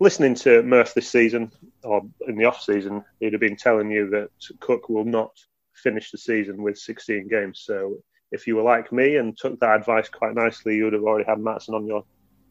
listening 0.00 0.34
to 0.36 0.62
Murph 0.62 0.94
this 0.94 1.08
season, 1.08 1.50
or 1.82 2.02
in 2.26 2.36
the 2.36 2.44
off 2.44 2.62
season, 2.62 3.04
he'd 3.20 3.32
have 3.32 3.40
been 3.40 3.56
telling 3.56 3.90
you 3.90 4.08
that 4.10 4.30
Cook 4.60 4.88
will 4.88 5.04
not 5.04 5.32
finish 5.74 6.10
the 6.10 6.18
season 6.18 6.62
with 6.62 6.78
16 6.78 7.28
games. 7.28 7.62
So 7.64 7.96
if 8.30 8.46
you 8.46 8.56
were 8.56 8.62
like 8.62 8.92
me 8.92 9.16
and 9.16 9.36
took 9.36 9.58
that 9.60 9.76
advice 9.76 10.08
quite 10.08 10.34
nicely, 10.34 10.76
you 10.76 10.84
would 10.84 10.92
have 10.92 11.02
already 11.02 11.26
had 11.26 11.40
Mattison 11.40 11.74
on 11.74 11.86
your 11.86 12.04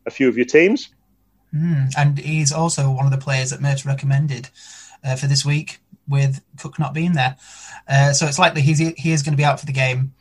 a 0.05 0.09
few 0.09 0.29
of 0.29 0.37
your 0.37 0.45
teams. 0.45 0.89
Mm, 1.53 1.93
and 1.97 2.17
he's 2.17 2.51
also 2.51 2.89
one 2.91 3.05
of 3.05 3.11
the 3.11 3.17
players 3.17 3.51
that 3.51 3.61
Mert 3.61 3.85
recommended 3.85 4.49
uh, 5.03 5.15
for 5.15 5.27
this 5.27 5.45
week, 5.45 5.79
with 6.07 6.41
Cook 6.59 6.79
not 6.79 6.93
being 6.93 7.13
there. 7.13 7.37
Uh, 7.87 8.13
so 8.13 8.25
it's 8.25 8.39
likely 8.39 8.61
he's 8.61 8.79
he 8.79 9.11
is 9.11 9.23
going 9.23 9.33
to 9.33 9.37
be 9.37 9.45
out 9.45 9.59
for 9.59 9.65
the 9.65 9.71
game, 9.73 10.13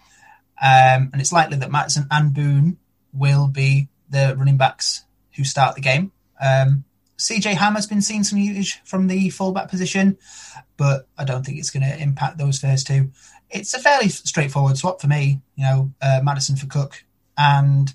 um, 0.62 1.10
and 1.12 1.20
it's 1.20 1.32
likely 1.32 1.56
that 1.58 1.70
Mattison 1.70 2.06
and 2.10 2.34
Boone 2.34 2.78
will 3.12 3.48
be 3.48 3.88
the 4.08 4.34
running 4.38 4.56
backs 4.56 5.04
who 5.36 5.44
start 5.44 5.74
the 5.74 5.80
game. 5.80 6.12
Um, 6.40 6.84
CJ 7.18 7.54
Ham 7.54 7.74
has 7.74 7.86
been 7.86 8.02
seeing 8.02 8.24
some 8.24 8.38
usage 8.38 8.80
from 8.84 9.06
the 9.06 9.30
fullback 9.30 9.70
position, 9.70 10.18
but 10.76 11.08
I 11.16 11.24
don't 11.24 11.44
think 11.44 11.58
it's 11.58 11.70
going 11.70 11.82
to 11.82 12.02
impact 12.02 12.38
those 12.38 12.58
first 12.58 12.86
two. 12.86 13.10
It's 13.50 13.74
a 13.74 13.78
fairly 13.78 14.08
straightforward 14.08 14.76
swap 14.76 15.00
for 15.00 15.06
me, 15.06 15.40
you 15.56 15.64
know, 15.64 15.92
uh, 16.02 16.20
Mattison 16.22 16.56
for 16.56 16.66
Cook, 16.66 17.04
and 17.38 17.92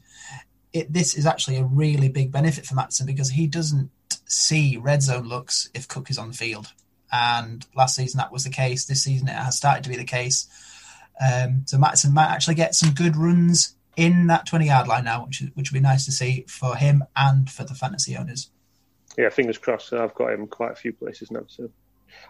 it, 0.73 0.91
this 0.91 1.15
is 1.15 1.25
actually 1.25 1.57
a 1.57 1.63
really 1.63 2.09
big 2.09 2.31
benefit 2.31 2.65
for 2.65 2.75
Mattison 2.75 3.05
because 3.05 3.29
he 3.29 3.47
doesn't 3.47 3.91
see 4.25 4.77
red 4.77 5.03
zone 5.03 5.27
looks 5.27 5.69
if 5.73 5.87
Cook 5.87 6.09
is 6.09 6.17
on 6.17 6.29
the 6.29 6.37
field. 6.37 6.71
And 7.11 7.65
last 7.75 7.95
season 7.95 8.19
that 8.19 8.31
was 8.31 8.45
the 8.45 8.49
case. 8.49 8.85
This 8.85 9.03
season 9.03 9.27
it 9.27 9.35
has 9.35 9.57
started 9.57 9.83
to 9.83 9.89
be 9.89 9.97
the 9.97 10.05
case. 10.05 10.47
Um, 11.21 11.63
so 11.65 11.77
Mattison 11.77 12.13
might 12.13 12.29
actually 12.29 12.55
get 12.55 12.73
some 12.73 12.93
good 12.93 13.17
runs 13.17 13.75
in 14.01 14.25
that 14.27 14.47
20 14.47 14.65
yard 14.65 14.87
line 14.87 15.03
now, 15.03 15.25
which, 15.25 15.43
which 15.53 15.71
would 15.71 15.77
be 15.77 15.79
nice 15.79 16.05
to 16.05 16.11
see 16.11 16.43
for 16.47 16.75
him 16.75 17.03
and 17.15 17.49
for 17.49 17.63
the 17.63 17.75
fantasy 17.75 18.17
owners. 18.17 18.49
Yeah, 19.15 19.29
fingers 19.29 19.59
crossed. 19.59 19.93
I've 19.93 20.15
got 20.15 20.33
him 20.33 20.47
quite 20.47 20.71
a 20.71 20.75
few 20.75 20.91
places 20.91 21.29
now. 21.29 21.43
So, 21.45 21.69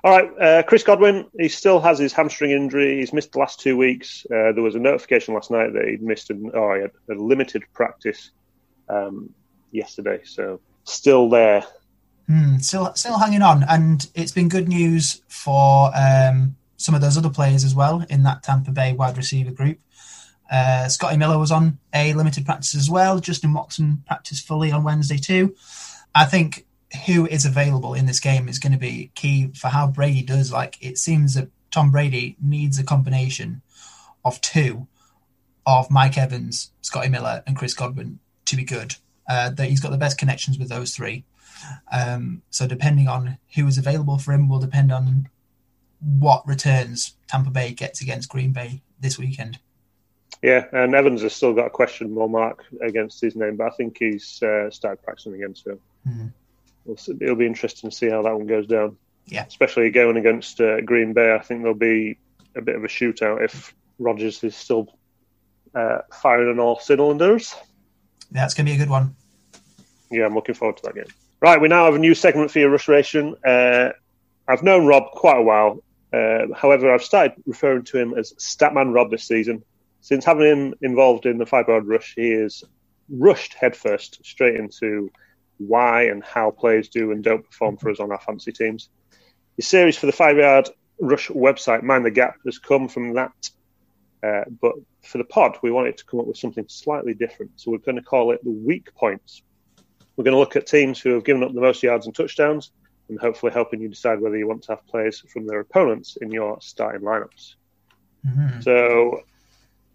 all 0.04 0.12
right, 0.12 0.42
uh, 0.42 0.64
Chris 0.64 0.84
Godwin. 0.84 1.28
He 1.40 1.48
still 1.48 1.80
has 1.80 1.98
his 1.98 2.12
hamstring 2.12 2.52
injury. 2.52 3.00
He's 3.00 3.14
missed 3.14 3.32
the 3.32 3.40
last 3.40 3.62
two 3.62 3.78
weeks. 3.78 4.26
Uh, 4.26 4.52
there 4.52 4.64
was 4.64 4.76
a 4.76 4.80
notification 4.80 5.34
last 5.34 5.50
night 5.50 5.72
that 5.74 5.88
he'd 5.88 6.02
missed 6.02 6.30
an, 6.30 6.52
oh, 6.54 6.74
he 6.76 6.82
had 6.82 6.92
a 7.10 7.14
limited 7.14 7.64
practice 7.74 8.32
um, 8.90 9.34
yesterday. 9.72 10.20
So, 10.26 10.60
still 10.84 11.30
there. 11.30 11.64
Mm, 12.30 12.62
still, 12.62 12.94
still 12.96 13.18
hanging 13.18 13.44
on, 13.44 13.64
and 13.70 14.10
it's 14.14 14.32
been 14.34 14.50
good 14.50 14.68
news 14.68 15.22
for 15.30 15.92
um, 15.96 16.58
some 16.76 16.96
of 16.96 17.02
those 17.02 17.18
other 17.18 17.30
players 17.30 17.64
as 17.64 17.76
well 17.76 18.06
in 18.10 18.24
that 18.24 18.44
Tampa 18.44 18.72
Bay 18.72 18.92
wide 18.92 19.16
receiver 19.16 19.52
group. 19.52 19.80
Uh, 20.52 20.90
Scotty 20.90 21.18
Miller 21.18 21.40
was 21.40 21.52
on 21.52 21.80
a 21.94 22.14
limited 22.14 22.46
practice 22.46 22.76
as 22.76 22.90
well. 22.90 23.20
Justin 23.20 23.54
Watson 23.54 24.04
practiced 24.06 24.46
fully 24.46 24.72
on 24.72 24.84
Wednesday 24.84 25.18
too. 25.18 25.56
I 26.14 26.26
think 26.26 26.66
who 27.06 27.26
is 27.26 27.46
available 27.46 27.94
in 27.94 28.06
this 28.06 28.20
game 28.20 28.50
is 28.50 28.60
going 28.60 28.74
to 28.74 28.78
be 28.78 29.12
key 29.16 29.52
for 29.56 29.70
how 29.70 29.88
Brady 29.88 30.24
does. 30.24 30.52
Like 30.52 30.78
it 30.82 30.98
seems 30.98 31.36
that 31.36 31.50
Tom 31.72 31.90
Brady 31.90 32.36
needs 32.42 32.78
a 32.78 32.84
combination 32.84 33.62
of 34.26 34.42
two 34.42 34.88
of 35.66 35.90
Mike 35.90 36.18
Evans, 36.18 36.72
Scotty 36.82 37.08
Miller, 37.08 37.44
and 37.48 37.56
Chris 37.56 37.74
Godwin 37.74 38.20
to 38.46 38.56
be 38.58 38.66
good. 38.66 38.96
Uh, 39.30 39.50
that 39.52 39.70
he's 39.70 39.80
got 39.80 39.92
the 39.92 39.98
best 39.98 40.18
connections 40.18 40.60
with 40.60 40.68
those 40.68 40.94
three. 40.94 41.24
Um, 41.92 42.42
so 42.50 42.68
depending 42.68 43.08
on 43.08 43.38
who 43.56 43.68
is 43.68 43.78
available 43.78 44.18
for 44.18 44.34
him 44.34 44.50
will 44.50 44.60
depend 44.60 44.92
on 44.92 45.30
what 46.00 46.46
returns 46.46 47.16
Tampa 47.28 47.52
Bay 47.52 47.72
gets 47.72 48.02
against 48.02 48.30
Green 48.30 48.52
Bay 48.52 48.82
this 49.00 49.18
weekend. 49.18 49.60
Yeah, 50.42 50.66
and 50.72 50.96
Evans 50.96 51.22
has 51.22 51.34
still 51.34 51.54
got 51.54 51.68
a 51.68 51.70
question 51.70 52.14
mark 52.14 52.66
against 52.82 53.22
his 53.22 53.36
name, 53.36 53.58
but 53.58 53.68
I 53.68 53.76
think 53.76 53.98
he's 54.00 54.42
uh, 54.42 54.72
started 54.72 55.04
practicing 55.04 55.36
again. 55.36 55.56
So 55.56 55.78
mm-hmm 56.08 56.28
we'll 56.86 56.98
see, 56.98 57.14
it'll 57.20 57.36
be 57.36 57.46
interesting 57.46 57.90
to 57.90 57.96
see 57.96 58.10
how 58.10 58.22
that 58.22 58.36
one 58.36 58.48
goes 58.48 58.68
down. 58.68 58.98
Yeah, 59.26 59.46
especially 59.46 59.90
going 59.92 60.18
against 60.18 60.60
uh, 60.60 60.82
Green 60.82 61.14
Bay, 61.14 61.34
I 61.34 61.40
think 61.40 61.62
there'll 61.62 61.76
be 61.76 62.18
a 62.56 62.62
bit 62.62 62.76
of 62.76 62.84
a 62.84 62.88
shootout 62.88 63.44
if 63.44 63.74
Rodgers 64.00 64.44
is 64.44 64.56
still 64.56 64.94
uh, 65.76 66.00
firing 66.12 66.50
on 66.50 66.60
all 66.60 66.80
cylinders. 66.80 67.56
That's 68.32 68.54
going 68.54 68.66
to 68.66 68.72
be 68.72 68.76
a 68.76 68.80
good 68.80 68.90
one. 68.90 69.16
Yeah, 70.10 70.26
I'm 70.26 70.36
looking 70.36 70.56
forward 70.56 70.78
to 70.78 70.84
that 70.84 70.96
game. 70.96 71.06
Right, 71.40 71.62
we 71.62 71.68
now 71.68 71.86
have 71.86 71.96
a 71.96 72.00
new 72.00 72.16
segment 72.16 72.52
for 72.52 72.60
your 72.60 72.70
restoration. 72.70 73.36
Uh, 73.46 73.90
I've 74.48 74.64
known 74.64 74.86
Rob 74.86 75.12
quite 75.12 75.38
a 75.38 75.42
while. 75.42 75.84
Uh, 76.12 76.54
however, 76.56 76.94
I've 76.94 77.04
started 77.04 77.42
referring 77.46 77.84
to 77.86 77.98
him 77.98 78.14
as 78.18 78.34
Statman 78.34 78.94
Rob 78.94 79.12
this 79.12 79.24
season. 79.24 79.64
Since 80.02 80.26
having 80.26 80.48
him 80.48 80.74
involved 80.82 81.26
in 81.26 81.38
the 81.38 81.46
five 81.46 81.68
yard 81.68 81.88
rush, 81.88 82.16
he 82.16 82.32
is 82.32 82.64
rushed 83.10 83.54
headfirst 83.54 84.20
straight 84.26 84.56
into 84.56 85.12
why 85.58 86.04
and 86.04 86.24
how 86.24 86.52
players 86.52 86.90
do 86.90 87.12
and 87.12 87.24
don't 87.24 87.46
perform 87.46 87.78
for 87.78 87.90
us 87.92 88.00
on 88.00 88.12
our 88.12 88.20
fantasy 88.20 88.52
teams. 88.52 88.90
The 89.58 89.64
series 89.64 89.98
for 89.98 90.08
the 90.08 90.12
five 90.12 90.38
yard 90.38 90.70
rush 91.00 91.30
website, 91.30 91.84
Mind 91.84 92.06
the 92.06 92.12
Gap, 92.12 92.36
has 92.46 92.58
come 92.58 92.88
from 92.88 93.14
that. 93.14 93.50
Uh, 94.24 94.44
but 94.62 94.74
for 95.04 95.18
the 95.18 95.24
pod, 95.24 95.58
we 95.64 95.72
wanted 95.72 95.98
to 95.98 96.06
come 96.06 96.20
up 96.20 96.28
with 96.28 96.38
something 96.38 96.66
slightly 96.68 97.14
different. 97.14 97.52
So 97.56 97.72
we're 97.72 97.80
going 97.80 97.96
to 97.96 98.04
call 98.04 98.32
it 98.32 98.44
the 98.44 98.52
weak 98.52 98.94
points. 98.96 99.42
We're 100.16 100.24
going 100.24 100.36
to 100.36 100.40
look 100.40 100.56
at 100.56 100.68
teams 100.68 101.00
who 101.00 101.12
have 101.12 101.24
given 101.24 101.44
up 101.44 101.54
the 101.54 101.62
most 101.62 101.82
yards 101.82 102.06
and 102.06 102.16
touchdowns 102.16 102.72
and 103.10 103.20
hopefully 103.20 103.52
helping 103.52 103.82
you 103.82 103.90
decide 103.90 104.20
whether 104.20 104.38
you 104.38 104.48
want 104.48 104.64
to 104.64 104.74
have 104.74 104.86
players 104.88 105.20
from 105.20 105.48
their 105.48 105.60
opponents 105.60 106.18
in 106.22 106.32
your 106.32 106.60
starting 106.62 107.02
lineups. 107.02 107.56
Mm-hmm. 108.26 108.62
So 108.62 109.24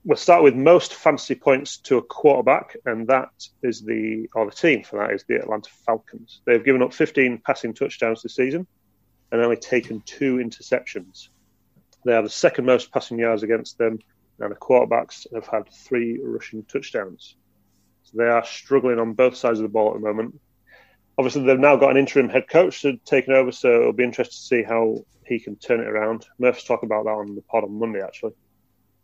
we'll 0.06 0.16
start 0.16 0.44
with 0.44 0.54
most 0.54 0.94
fantasy 0.94 1.34
points 1.34 1.78
to 1.78 1.98
a 1.98 2.02
quarterback, 2.02 2.76
and 2.86 3.08
that 3.08 3.28
is 3.62 3.82
the 3.82 4.28
or 4.34 4.46
the 4.46 4.52
team 4.52 4.84
for 4.84 5.00
that 5.00 5.12
is 5.12 5.24
the 5.28 5.34
Atlanta 5.34 5.68
Falcons. 5.84 6.40
They've 6.46 6.64
given 6.64 6.80
up 6.80 6.94
15 6.94 7.42
passing 7.44 7.74
touchdowns 7.74 8.22
this 8.22 8.36
season 8.36 8.68
and 9.32 9.40
only 9.40 9.56
taken 9.56 10.00
two 10.06 10.36
interceptions. 10.36 11.28
They 12.04 12.12
have 12.12 12.22
the 12.22 12.30
second 12.30 12.66
most 12.66 12.92
passing 12.92 13.18
yards 13.18 13.42
against 13.42 13.78
them, 13.78 13.98
and 14.38 14.52
the 14.52 14.56
quarterbacks 14.56 15.26
have 15.34 15.48
had 15.48 15.68
three 15.72 16.20
rushing 16.22 16.62
touchdowns. 16.62 17.34
So 18.04 18.12
they 18.16 18.28
are 18.28 18.44
struggling 18.44 19.00
on 19.00 19.14
both 19.14 19.34
sides 19.34 19.58
of 19.58 19.64
the 19.64 19.68
ball 19.68 19.88
at 19.88 19.94
the 19.94 20.06
moment. 20.06 20.40
Obviously, 21.18 21.42
they've 21.42 21.58
now 21.58 21.74
got 21.74 21.90
an 21.90 21.96
interim 21.96 22.28
head 22.28 22.48
coach 22.48 22.82
to 22.82 22.96
taken 22.98 23.34
over, 23.34 23.50
so 23.50 23.80
it'll 23.80 23.92
be 23.92 24.04
interesting 24.04 24.36
to 24.36 24.46
see 24.46 24.62
how 24.62 25.04
he 25.26 25.40
can 25.40 25.56
turn 25.56 25.80
it 25.80 25.88
around. 25.88 26.26
Murph's 26.38 26.62
talk 26.62 26.84
about 26.84 27.06
that 27.06 27.10
on 27.10 27.34
the 27.34 27.42
pod 27.42 27.64
on 27.64 27.76
Monday, 27.76 28.00
actually 28.00 28.34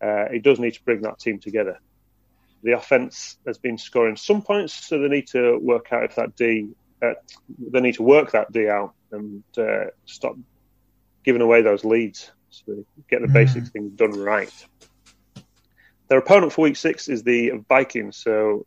uh, 0.03 0.29
he 0.31 0.39
does 0.39 0.59
need 0.59 0.75
to 0.75 0.83
bring 0.85 1.03
that 1.03 1.19
team 1.19 1.39
together. 1.39 1.79
The 2.63 2.73
offense 2.73 3.39
has 3.47 3.59
been 3.59 3.79
scoring 3.79 4.17
some 4.17 4.43
points, 4.43 4.73
so 4.87 4.99
they 4.99 5.09
need 5.09 5.27
to 5.29 5.59
work 5.59 5.93
out 5.93 6.05
if 6.05 6.15
that 6.17 6.37
D, 6.37 6.69
uh, 7.03 7.15
they 7.59 7.81
need 7.81 7.95
to 7.95 8.03
work 8.03 8.33
that 8.33 8.53
D 8.53 8.69
out 8.69 8.95
and 9.11 9.43
uh, 9.59 9.87
stop 10.05 10.37
giving 11.25 11.43
away 11.43 11.63
those 11.63 11.85
leads, 11.85 12.31
so 12.51 12.65
they 12.69 12.85
get 13.11 13.21
the 13.21 13.29
mm. 13.29 13.33
basic 13.33 13.67
things 13.69 13.93
done 13.93 14.19
right. 14.19 14.53
Their 16.09 16.19
opponent 16.19 16.53
for 16.53 16.63
Week 16.63 16.77
Six 16.77 17.09
is 17.09 17.23
the 17.23 17.53
Vikings, 17.69 18.17
so 18.17 18.67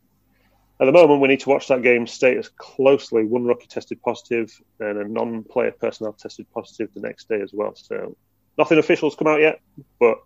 at 0.79 0.85
the 0.85 0.91
moment, 0.91 1.21
we 1.21 1.29
need 1.29 1.39
to 1.41 1.49
watch 1.49 1.69
that 1.69 1.83
game 1.83 2.05
status 2.05 2.49
closely. 2.57 3.23
One 3.23 3.45
rookie 3.45 3.67
tested 3.67 4.01
positive, 4.01 4.51
and 4.79 4.97
a 4.97 5.07
non-player 5.07 5.71
personnel 5.71 6.13
tested 6.13 6.47
positive 6.53 6.89
the 6.93 6.99
next 6.99 7.29
day 7.29 7.39
as 7.41 7.51
well. 7.53 7.75
So, 7.75 8.17
nothing 8.57 8.77
official 8.77 9.09
has 9.09 9.15
come 9.15 9.27
out 9.27 9.39
yet, 9.39 9.61
but 9.99 10.17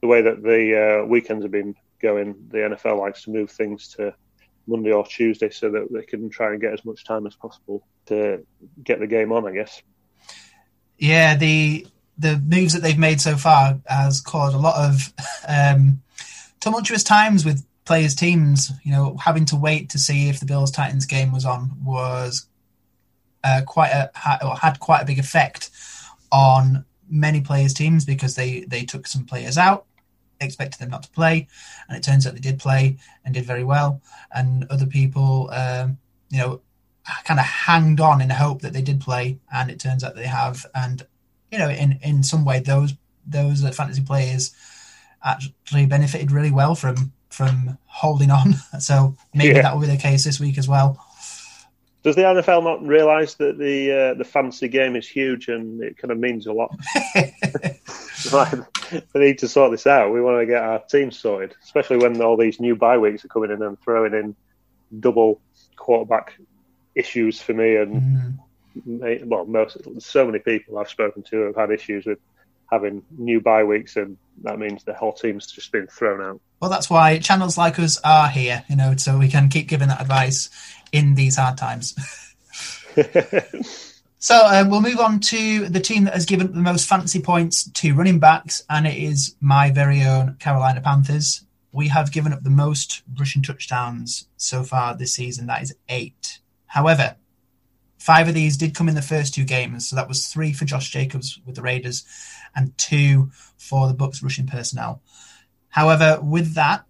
the 0.00 0.06
way 0.06 0.22
that 0.22 0.42
the 0.42 1.02
uh, 1.02 1.06
weekends 1.06 1.44
have 1.44 1.52
been 1.52 1.74
going, 2.00 2.34
the 2.50 2.58
NFL 2.58 2.98
likes 2.98 3.24
to 3.24 3.30
move 3.30 3.50
things 3.50 3.88
to 3.96 4.14
Monday 4.66 4.92
or 4.92 5.04
Tuesday 5.06 5.50
so 5.50 5.70
that 5.70 5.88
they 5.90 6.02
can 6.02 6.28
try 6.28 6.52
and 6.52 6.60
get 6.60 6.72
as 6.72 6.84
much 6.84 7.04
time 7.04 7.26
as 7.26 7.34
possible 7.34 7.86
to 8.06 8.44
get 8.84 9.00
the 9.00 9.06
game 9.06 9.32
on. 9.32 9.46
I 9.46 9.52
guess. 9.52 9.82
Yeah, 10.98 11.36
the 11.36 11.86
the 12.18 12.38
moves 12.38 12.74
that 12.74 12.82
they've 12.82 12.98
made 12.98 13.20
so 13.20 13.36
far 13.36 13.80
has 13.86 14.20
caused 14.20 14.54
a 14.54 14.58
lot 14.58 14.76
of 14.76 15.12
um, 15.48 16.02
tumultuous 16.60 17.02
times 17.02 17.44
with 17.44 17.64
players' 17.84 18.14
teams. 18.14 18.70
You 18.84 18.92
know, 18.92 19.16
having 19.16 19.46
to 19.46 19.56
wait 19.56 19.90
to 19.90 19.98
see 19.98 20.28
if 20.28 20.38
the 20.40 20.46
Bills 20.46 20.70
Titans 20.70 21.06
game 21.06 21.32
was 21.32 21.44
on 21.44 21.72
was 21.82 22.46
uh, 23.42 23.62
quite 23.66 23.90
a 23.90 24.10
had 24.14 24.78
quite 24.80 25.02
a 25.02 25.06
big 25.06 25.18
effect 25.18 25.70
on 26.30 26.84
many 27.10 27.40
players' 27.40 27.74
teams 27.74 28.04
because 28.04 28.34
they 28.34 28.60
they 28.60 28.84
took 28.84 29.06
some 29.06 29.24
players 29.24 29.58
out 29.58 29.86
expected 30.40 30.78
them 30.78 30.90
not 30.90 31.02
to 31.02 31.10
play, 31.10 31.48
and 31.88 31.96
it 31.96 32.02
turns 32.04 32.26
out 32.26 32.32
they 32.34 32.40
did 32.40 32.58
play 32.60 32.96
and 33.24 33.34
did 33.34 33.44
very 33.44 33.64
well. 33.64 34.00
And 34.32 34.64
other 34.70 34.86
people, 34.86 35.50
um, 35.52 35.98
you 36.30 36.38
know, 36.38 36.60
kind 37.24 37.40
of 37.40 37.46
hanged 37.46 38.00
on 38.00 38.20
in 38.20 38.28
the 38.28 38.34
hope 38.34 38.62
that 38.62 38.72
they 38.72 38.82
did 38.82 39.00
play, 39.00 39.38
and 39.52 39.70
it 39.70 39.80
turns 39.80 40.04
out 40.04 40.14
they 40.14 40.26
have. 40.26 40.64
And 40.74 41.04
you 41.50 41.58
know, 41.58 41.68
in 41.68 41.98
in 42.02 42.22
some 42.22 42.44
way, 42.44 42.60
those 42.60 42.94
those 43.26 43.62
fantasy 43.74 44.02
players 44.02 44.54
actually 45.24 45.86
benefited 45.86 46.30
really 46.30 46.50
well 46.52 46.74
from 46.74 47.12
from 47.30 47.76
holding 47.86 48.30
on. 48.30 48.54
So 48.80 49.16
maybe 49.34 49.56
Yeah. 49.56 49.62
that 49.62 49.74
will 49.74 49.82
be 49.82 49.86
the 49.88 49.96
case 49.96 50.24
this 50.24 50.40
week 50.40 50.56
as 50.58 50.68
well. 50.68 51.04
Does 52.02 52.14
the 52.14 52.22
NFL 52.22 52.62
not 52.62 52.86
realise 52.86 53.34
that 53.34 53.58
the 53.58 53.92
uh, 53.92 54.14
the 54.14 54.24
fantasy 54.24 54.68
game 54.68 54.94
is 54.94 55.06
huge 55.06 55.48
and 55.48 55.82
it 55.82 55.98
kind 55.98 56.12
of 56.12 56.18
means 56.18 56.46
a 56.46 56.52
lot? 56.52 56.74
like, 58.32 58.52
we 59.12 59.20
need 59.20 59.38
to 59.38 59.48
sort 59.48 59.72
this 59.72 59.86
out. 59.86 60.12
We 60.12 60.20
want 60.20 60.40
to 60.40 60.46
get 60.46 60.62
our 60.62 60.78
team 60.78 61.10
sorted, 61.10 61.56
especially 61.62 61.98
when 61.98 62.20
all 62.22 62.36
these 62.36 62.60
new 62.60 62.76
bye 62.76 62.98
weeks 62.98 63.24
are 63.24 63.28
coming 63.28 63.50
in 63.50 63.62
and 63.62 63.80
throwing 63.80 64.14
in 64.14 64.36
double 65.00 65.40
quarterback 65.76 66.34
issues 66.94 67.40
for 67.40 67.52
me 67.52 67.76
and 67.76 68.38
ma- 68.84 69.14
well, 69.24 69.44
most 69.44 69.76
so 70.00 70.26
many 70.26 70.38
people 70.38 70.78
I've 70.78 70.88
spoken 70.88 71.22
to 71.24 71.46
have 71.46 71.56
had 71.56 71.70
issues 71.70 72.06
with 72.06 72.18
having 72.70 73.02
new 73.16 73.40
bye 73.40 73.64
weeks, 73.64 73.96
and 73.96 74.18
that 74.42 74.58
means 74.58 74.84
the 74.84 74.94
whole 74.94 75.12
team's 75.12 75.46
just 75.46 75.72
been 75.72 75.86
thrown 75.86 76.20
out. 76.20 76.40
Well, 76.60 76.70
that's 76.70 76.90
why 76.90 77.18
channels 77.18 77.56
like 77.56 77.78
us 77.78 77.98
are 78.04 78.28
here, 78.28 78.64
you 78.68 78.76
know, 78.76 78.94
so 78.96 79.18
we 79.18 79.28
can 79.28 79.48
keep 79.48 79.68
giving 79.68 79.88
that 79.88 80.00
advice 80.00 80.50
in 80.92 81.14
these 81.14 81.36
hard 81.36 81.56
times. 81.56 81.94
so 84.18 84.46
um, 84.46 84.70
we'll 84.70 84.80
move 84.80 84.98
on 84.98 85.20
to 85.20 85.68
the 85.68 85.80
team 85.80 86.04
that 86.04 86.14
has 86.14 86.26
given 86.26 86.52
the 86.52 86.58
most 86.58 86.88
fancy 86.88 87.20
points 87.20 87.70
to 87.70 87.94
running 87.94 88.18
backs, 88.18 88.62
and 88.68 88.86
it 88.86 88.96
is 88.96 89.36
my 89.40 89.70
very 89.70 90.02
own 90.02 90.36
Carolina 90.38 90.80
Panthers. 90.80 91.44
We 91.72 91.88
have 91.88 92.12
given 92.12 92.32
up 92.32 92.42
the 92.42 92.50
most 92.50 93.02
rushing 93.18 93.42
touchdowns 93.42 94.26
so 94.36 94.62
far 94.62 94.96
this 94.96 95.14
season. 95.14 95.46
That 95.46 95.62
is 95.62 95.74
eight. 95.88 96.40
However, 96.66 97.16
five 97.98 98.28
of 98.28 98.34
these 98.34 98.56
did 98.56 98.74
come 98.74 98.88
in 98.88 98.94
the 98.94 99.02
first 99.02 99.34
two 99.34 99.44
games. 99.44 99.88
So 99.88 99.96
that 99.96 100.08
was 100.08 100.26
three 100.26 100.52
for 100.52 100.64
Josh 100.64 100.90
Jacobs 100.90 101.38
with 101.44 101.56
the 101.56 101.62
Raiders 101.62 102.04
and 102.56 102.76
two 102.78 103.30
for 103.56 103.86
the 103.86 103.94
Bucs 103.94 104.22
rushing 104.22 104.46
personnel. 104.46 105.02
However, 105.68 106.18
with 106.22 106.54
that 106.54 106.84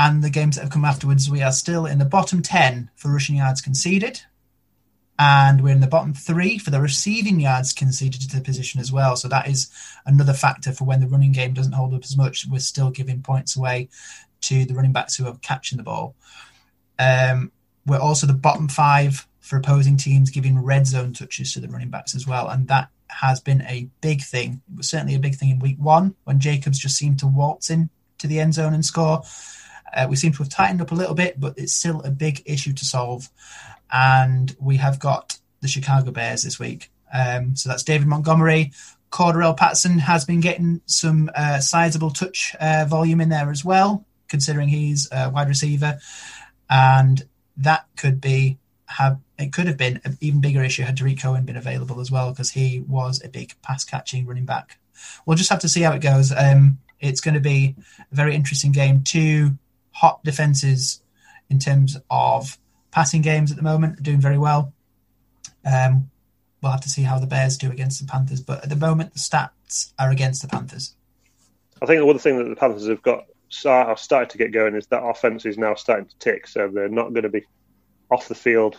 and 0.00 0.24
the 0.24 0.30
games 0.30 0.56
that 0.56 0.62
have 0.62 0.70
come 0.70 0.86
afterwards, 0.86 1.28
we 1.28 1.42
are 1.42 1.52
still 1.52 1.84
in 1.84 1.98
the 1.98 2.06
bottom 2.06 2.40
10 2.40 2.90
for 2.96 3.12
rushing 3.12 3.36
yards 3.36 3.60
conceded. 3.60 4.22
And 5.18 5.62
we're 5.62 5.74
in 5.74 5.80
the 5.80 5.86
bottom 5.86 6.14
three 6.14 6.56
for 6.56 6.70
the 6.70 6.80
receiving 6.80 7.38
yards 7.38 7.74
conceded 7.74 8.22
to 8.22 8.36
the 8.36 8.42
position 8.42 8.80
as 8.80 8.90
well. 8.90 9.14
So 9.14 9.28
that 9.28 9.46
is 9.46 9.70
another 10.06 10.32
factor 10.32 10.72
for 10.72 10.84
when 10.84 11.00
the 11.00 11.06
running 11.06 11.32
game 11.32 11.52
doesn't 11.52 11.74
hold 11.74 11.92
up 11.92 12.02
as 12.02 12.16
much. 12.16 12.46
We're 12.50 12.60
still 12.60 12.90
giving 12.90 13.20
points 13.20 13.58
away 13.58 13.90
to 14.42 14.64
the 14.64 14.72
running 14.72 14.94
backs 14.94 15.16
who 15.16 15.26
are 15.26 15.36
catching 15.42 15.76
the 15.76 15.84
ball. 15.84 16.14
Um, 16.98 17.52
we're 17.84 17.98
also 17.98 18.26
the 18.26 18.32
bottom 18.32 18.68
five 18.68 19.26
for 19.40 19.58
opposing 19.58 19.98
teams 19.98 20.30
giving 20.30 20.64
red 20.64 20.86
zone 20.86 21.12
touches 21.12 21.52
to 21.52 21.60
the 21.60 21.68
running 21.68 21.90
backs 21.90 22.14
as 22.14 22.26
well. 22.26 22.48
And 22.48 22.68
that 22.68 22.88
has 23.08 23.38
been 23.38 23.60
a 23.68 23.90
big 24.00 24.22
thing. 24.22 24.62
It 24.72 24.78
was 24.78 24.88
certainly 24.88 25.14
a 25.14 25.20
big 25.20 25.34
thing 25.34 25.50
in 25.50 25.58
week 25.58 25.76
one 25.78 26.14
when 26.24 26.40
Jacobs 26.40 26.78
just 26.78 26.96
seemed 26.96 27.18
to 27.18 27.26
waltz 27.26 27.68
in 27.68 27.90
to 28.16 28.26
the 28.26 28.40
end 28.40 28.54
zone 28.54 28.72
and 28.72 28.86
score. 28.86 29.22
Uh, 29.94 30.06
we 30.08 30.16
seem 30.16 30.32
to 30.32 30.38
have 30.38 30.48
tightened 30.48 30.80
up 30.80 30.92
a 30.92 30.94
little 30.94 31.14
bit, 31.14 31.38
but 31.38 31.58
it's 31.58 31.74
still 31.74 32.00
a 32.02 32.10
big 32.10 32.42
issue 32.46 32.72
to 32.72 32.84
solve. 32.84 33.28
And 33.92 34.54
we 34.60 34.76
have 34.76 34.98
got 34.98 35.38
the 35.60 35.68
Chicago 35.68 36.10
Bears 36.10 36.42
this 36.42 36.58
week. 36.58 36.90
Um, 37.12 37.56
so 37.56 37.68
that's 37.68 37.82
David 37.82 38.06
Montgomery. 38.06 38.72
Cordarrelle 39.10 39.56
Patterson 39.56 39.98
has 39.98 40.24
been 40.24 40.40
getting 40.40 40.80
some 40.86 41.30
uh, 41.34 41.58
sizable 41.58 42.10
touch 42.10 42.54
uh, 42.60 42.86
volume 42.88 43.20
in 43.20 43.28
there 43.28 43.50
as 43.50 43.64
well, 43.64 44.06
considering 44.28 44.68
he's 44.68 45.08
a 45.10 45.30
wide 45.30 45.48
receiver. 45.48 45.98
And 46.68 47.22
that 47.56 47.86
could 47.96 48.20
be 48.20 48.58
have 48.86 49.20
it 49.38 49.52
could 49.52 49.66
have 49.66 49.76
been 49.76 50.00
an 50.04 50.18
even 50.20 50.40
bigger 50.40 50.62
issue 50.62 50.82
had 50.82 50.96
Tarik 50.96 51.20
Cohen 51.20 51.44
been 51.44 51.56
available 51.56 52.00
as 52.00 52.10
well 52.10 52.30
because 52.30 52.50
he 52.50 52.80
was 52.80 53.22
a 53.24 53.28
big 53.28 53.54
pass 53.62 53.84
catching 53.84 54.26
running 54.26 54.44
back. 54.44 54.78
We'll 55.24 55.36
just 55.36 55.50
have 55.50 55.60
to 55.60 55.68
see 55.68 55.82
how 55.82 55.92
it 55.92 56.00
goes. 56.00 56.32
Um, 56.36 56.78
it's 56.98 57.20
going 57.20 57.34
to 57.34 57.40
be 57.40 57.76
a 58.10 58.14
very 58.14 58.34
interesting 58.34 58.72
game. 58.72 59.02
Two 59.02 59.52
hot 59.92 60.22
defenses 60.24 61.02
in 61.48 61.58
terms 61.58 61.96
of 62.10 62.58
passing 62.90 63.22
games 63.22 63.50
at 63.50 63.56
the 63.56 63.62
moment 63.62 63.98
are 63.98 64.02
doing 64.02 64.20
very 64.20 64.38
well. 64.38 64.72
Um, 65.64 66.10
we'll 66.62 66.72
have 66.72 66.80
to 66.82 66.90
see 66.90 67.02
how 67.02 67.18
the 67.18 67.26
Bears 67.26 67.56
do 67.56 67.70
against 67.70 68.00
the 68.00 68.06
Panthers, 68.06 68.40
but 68.40 68.62
at 68.62 68.68
the 68.68 68.76
moment 68.76 69.14
the 69.14 69.20
stats 69.20 69.92
are 69.98 70.10
against 70.10 70.42
the 70.42 70.48
Panthers. 70.48 70.94
I 71.82 71.86
think 71.86 72.00
the 72.00 72.06
one 72.06 72.18
thing 72.18 72.38
that 72.38 72.48
the 72.48 72.56
Panthers 72.56 72.88
have 72.88 73.02
got 73.02 73.24
started 73.48 74.30
to 74.30 74.38
get 74.38 74.52
going 74.52 74.74
is 74.74 74.86
that 74.88 75.02
offense 75.02 75.44
is 75.44 75.58
now 75.58 75.74
starting 75.74 76.06
to 76.06 76.18
tick, 76.18 76.46
so 76.46 76.68
they're 76.68 76.88
not 76.88 77.12
going 77.12 77.24
to 77.24 77.30
be 77.30 77.44
off 78.10 78.28
the 78.28 78.34
field 78.34 78.76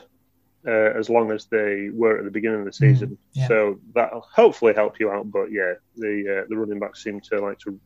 uh, 0.68 0.72
as 0.72 1.10
long 1.10 1.32
as 1.32 1.46
they 1.46 1.90
were 1.92 2.18
at 2.20 2.26
the 2.26 2.32
beginning 2.32 2.60
of 2.60 2.66
the 2.66 2.74
season. 2.74 3.18
yeah. 3.34 3.48
So 3.48 3.80
that'll 3.96 4.22
hopefully 4.22 4.74
help 4.74 5.00
you 5.00 5.12
out. 5.12 5.32
But 5.32 5.52
yeah, 5.52 5.74
the 5.96 6.42
uh, 6.42 6.46
the 6.50 6.58
running 6.58 6.80
backs 6.80 7.04
seem 7.04 7.20
to 7.22 7.40
like 7.40 7.60
to 7.60 7.80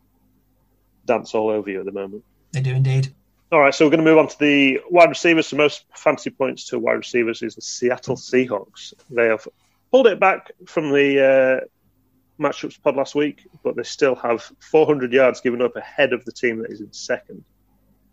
dance 1.06 1.34
all 1.34 1.50
over 1.50 1.70
you 1.70 1.80
at 1.80 1.86
the 1.86 1.92
moment. 1.92 2.24
They 2.52 2.62
do 2.62 2.74
indeed. 2.74 3.14
All 3.52 3.60
right, 3.60 3.74
so 3.74 3.86
we're 3.86 3.92
going 3.92 4.04
to 4.04 4.10
move 4.10 4.18
on 4.18 4.28
to 4.28 4.40
the 4.40 4.82
wide 4.90 5.10
receivers. 5.10 5.52
The 5.52 5.56
most 5.56 5.86
fancy 5.94 6.32
points 6.32 6.70
to 6.70 6.80
wide 6.80 6.94
receivers 6.94 7.44
is 7.44 7.54
the 7.54 7.62
Seattle 7.62 8.16
Seahawks. 8.16 8.96
They 9.12 9.28
have 9.28 9.48
pulled 9.92 10.08
it 10.08 10.20
back 10.20 10.52
from 10.66 10.92
the 10.92 11.62
uh, 11.62 12.42
matchups 12.42 12.82
pod 12.82 12.96
last 12.96 13.14
week, 13.14 13.48
but 13.64 13.76
they 13.76 13.84
still 13.84 14.16
have 14.16 14.52
400 14.72 15.14
yards 15.14 15.42
given 15.42 15.62
up 15.62 15.76
ahead 15.76 16.12
of 16.12 16.26
the 16.26 16.32
team 16.32 16.58
that 16.60 16.72
is 16.72 16.82
in 16.82 16.92
second. 16.92 17.44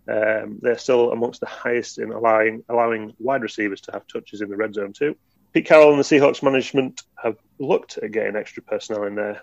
Um, 0.06 0.58
they're 0.60 0.76
still 0.76 1.12
amongst 1.12 1.40
the 1.40 1.46
highest 1.46 1.98
in 1.98 2.12
allowing 2.12 2.62
allowing 2.68 3.14
wide 3.18 3.42
receivers 3.42 3.80
to 3.82 3.92
have 3.92 4.06
touches 4.06 4.42
in 4.42 4.50
the 4.50 4.56
red 4.56 4.74
zone 4.74 4.92
too. 4.92 5.16
Pete 5.54 5.64
Carroll 5.64 5.90
and 5.90 5.98
the 5.98 6.04
Seahawks 6.04 6.42
management 6.42 7.02
have 7.22 7.36
looked 7.58 7.96
at 7.98 8.12
getting 8.12 8.36
extra 8.36 8.62
personnel 8.62 9.04
in 9.04 9.14
there. 9.14 9.42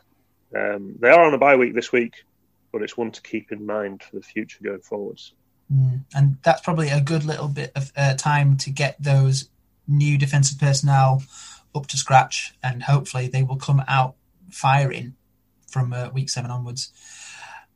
Um, 0.55 0.95
they 0.99 1.09
are 1.09 1.23
on 1.23 1.33
a 1.33 1.37
bye 1.37 1.55
week 1.55 1.73
this 1.73 1.91
week, 1.91 2.25
but 2.71 2.83
it's 2.83 2.97
one 2.97 3.11
to 3.11 3.21
keep 3.21 3.51
in 3.51 3.65
mind 3.65 4.03
for 4.03 4.17
the 4.17 4.21
future 4.21 4.59
going 4.61 4.81
forwards. 4.81 5.33
Mm. 5.71 6.05
And 6.15 6.37
that's 6.43 6.61
probably 6.61 6.89
a 6.89 7.01
good 7.01 7.23
little 7.23 7.47
bit 7.47 7.71
of 7.75 7.91
uh, 7.95 8.15
time 8.15 8.57
to 8.57 8.69
get 8.69 9.01
those 9.01 9.49
new 9.87 10.17
defensive 10.17 10.59
personnel 10.59 11.23
up 11.75 11.87
to 11.87 11.97
scratch, 11.97 12.53
and 12.63 12.83
hopefully 12.83 13.27
they 13.27 13.43
will 13.43 13.57
come 13.57 13.83
out 13.87 14.15
firing 14.49 15.15
from 15.67 15.93
uh, 15.93 16.09
week 16.09 16.29
seven 16.29 16.51
onwards. 16.51 16.91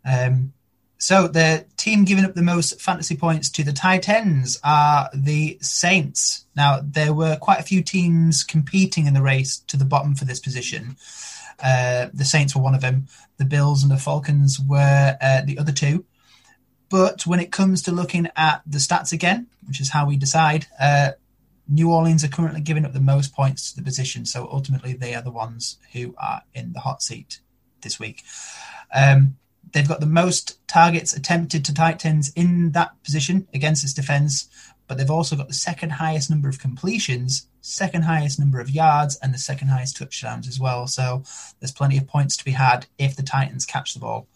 Um, 0.05 0.53
so 0.97 1.27
the 1.27 1.65
team 1.75 2.05
giving 2.05 2.23
up 2.23 2.33
the 2.33 2.41
most 2.41 2.79
fantasy 2.81 3.17
points 3.17 3.49
to 3.51 3.63
the 3.63 3.73
tight 3.73 4.07
ends 4.07 4.57
are 4.63 5.09
the 5.13 5.57
Saints. 5.61 6.45
Now 6.55 6.79
there 6.81 7.13
were 7.13 7.35
quite 7.35 7.59
a 7.59 7.63
few 7.63 7.83
teams 7.83 8.43
competing 8.43 9.05
in 9.05 9.13
the 9.13 9.21
race 9.21 9.57
to 9.67 9.77
the 9.77 9.85
bottom 9.85 10.15
for 10.15 10.25
this 10.25 10.39
position. 10.39 10.95
Uh, 11.61 12.07
the 12.13 12.25
Saints 12.25 12.55
were 12.55 12.61
one 12.61 12.73
of 12.73 12.81
them. 12.81 13.07
The 13.37 13.45
Bills 13.45 13.83
and 13.83 13.91
the 13.91 13.97
Falcons 13.97 14.59
were 14.59 15.17
uh, 15.19 15.41
the 15.41 15.59
other 15.59 15.73
two. 15.73 16.05
But 16.93 17.25
when 17.25 17.39
it 17.39 17.51
comes 17.51 17.81
to 17.81 17.91
looking 17.91 18.27
at 18.35 18.61
the 18.67 18.77
stats 18.77 19.11
again, 19.11 19.47
which 19.65 19.81
is 19.81 19.89
how 19.89 20.05
we 20.05 20.15
decide, 20.15 20.67
uh, 20.79 21.13
New 21.67 21.91
Orleans 21.91 22.23
are 22.23 22.27
currently 22.27 22.61
giving 22.61 22.85
up 22.85 22.93
the 22.93 23.01
most 23.01 23.33
points 23.33 23.71
to 23.71 23.77
the 23.77 23.83
position. 23.83 24.27
So 24.27 24.47
ultimately, 24.51 24.93
they 24.93 25.15
are 25.15 25.23
the 25.23 25.31
ones 25.31 25.79
who 25.93 26.13
are 26.19 26.43
in 26.53 26.73
the 26.73 26.81
hot 26.81 27.01
seat 27.01 27.39
this 27.81 27.99
week. 27.99 28.21
Um, 28.93 29.37
they've 29.71 29.87
got 29.87 30.01
the 30.01 30.05
most 30.05 30.59
targets 30.67 31.15
attempted 31.15 31.65
to 31.65 31.73
tight 31.73 32.05
ends 32.05 32.31
in 32.35 32.73
that 32.73 32.91
position 33.03 33.47
against 33.55 33.83
its 33.83 33.93
defense, 33.93 34.47
but 34.85 34.99
they've 34.99 35.09
also 35.09 35.35
got 35.35 35.47
the 35.47 35.55
second 35.55 35.93
highest 35.93 36.29
number 36.29 36.47
of 36.47 36.59
completions, 36.59 37.47
second 37.61 38.03
highest 38.03 38.37
number 38.37 38.59
of 38.59 38.69
yards, 38.69 39.15
and 39.15 39.33
the 39.33 39.39
second 39.39 39.69
highest 39.69 39.97
touchdowns 39.97 40.47
as 40.47 40.59
well. 40.59 40.85
So 40.85 41.23
there's 41.59 41.71
plenty 41.71 41.97
of 41.97 42.05
points 42.05 42.37
to 42.37 42.45
be 42.45 42.51
had 42.51 42.85
if 42.99 43.15
the 43.15 43.23
Titans 43.23 43.65
catch 43.65 43.95
the 43.95 43.99
ball. 43.99 44.27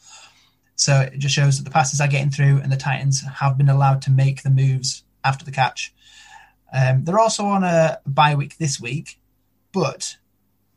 So 0.77 1.01
it 1.01 1.19
just 1.19 1.35
shows 1.35 1.57
that 1.57 1.63
the 1.63 1.71
passes 1.71 1.99
are 1.99 2.07
getting 2.07 2.29
through 2.29 2.61
and 2.61 2.71
the 2.71 2.77
Titans 2.77 3.21
have 3.21 3.57
been 3.57 3.67
allowed 3.67 4.01
to 4.03 4.11
make 4.11 4.43
the 4.43 4.49
moves 4.49 5.03
after 5.25 5.43
the 5.43 5.51
catch. 5.51 5.93
Um, 6.71 7.03
they're 7.03 7.19
also 7.19 7.45
on 7.45 7.63
a 7.63 7.99
bye 8.05 8.35
week 8.35 8.57
this 8.57 8.79
week, 8.79 9.19
but 9.73 10.17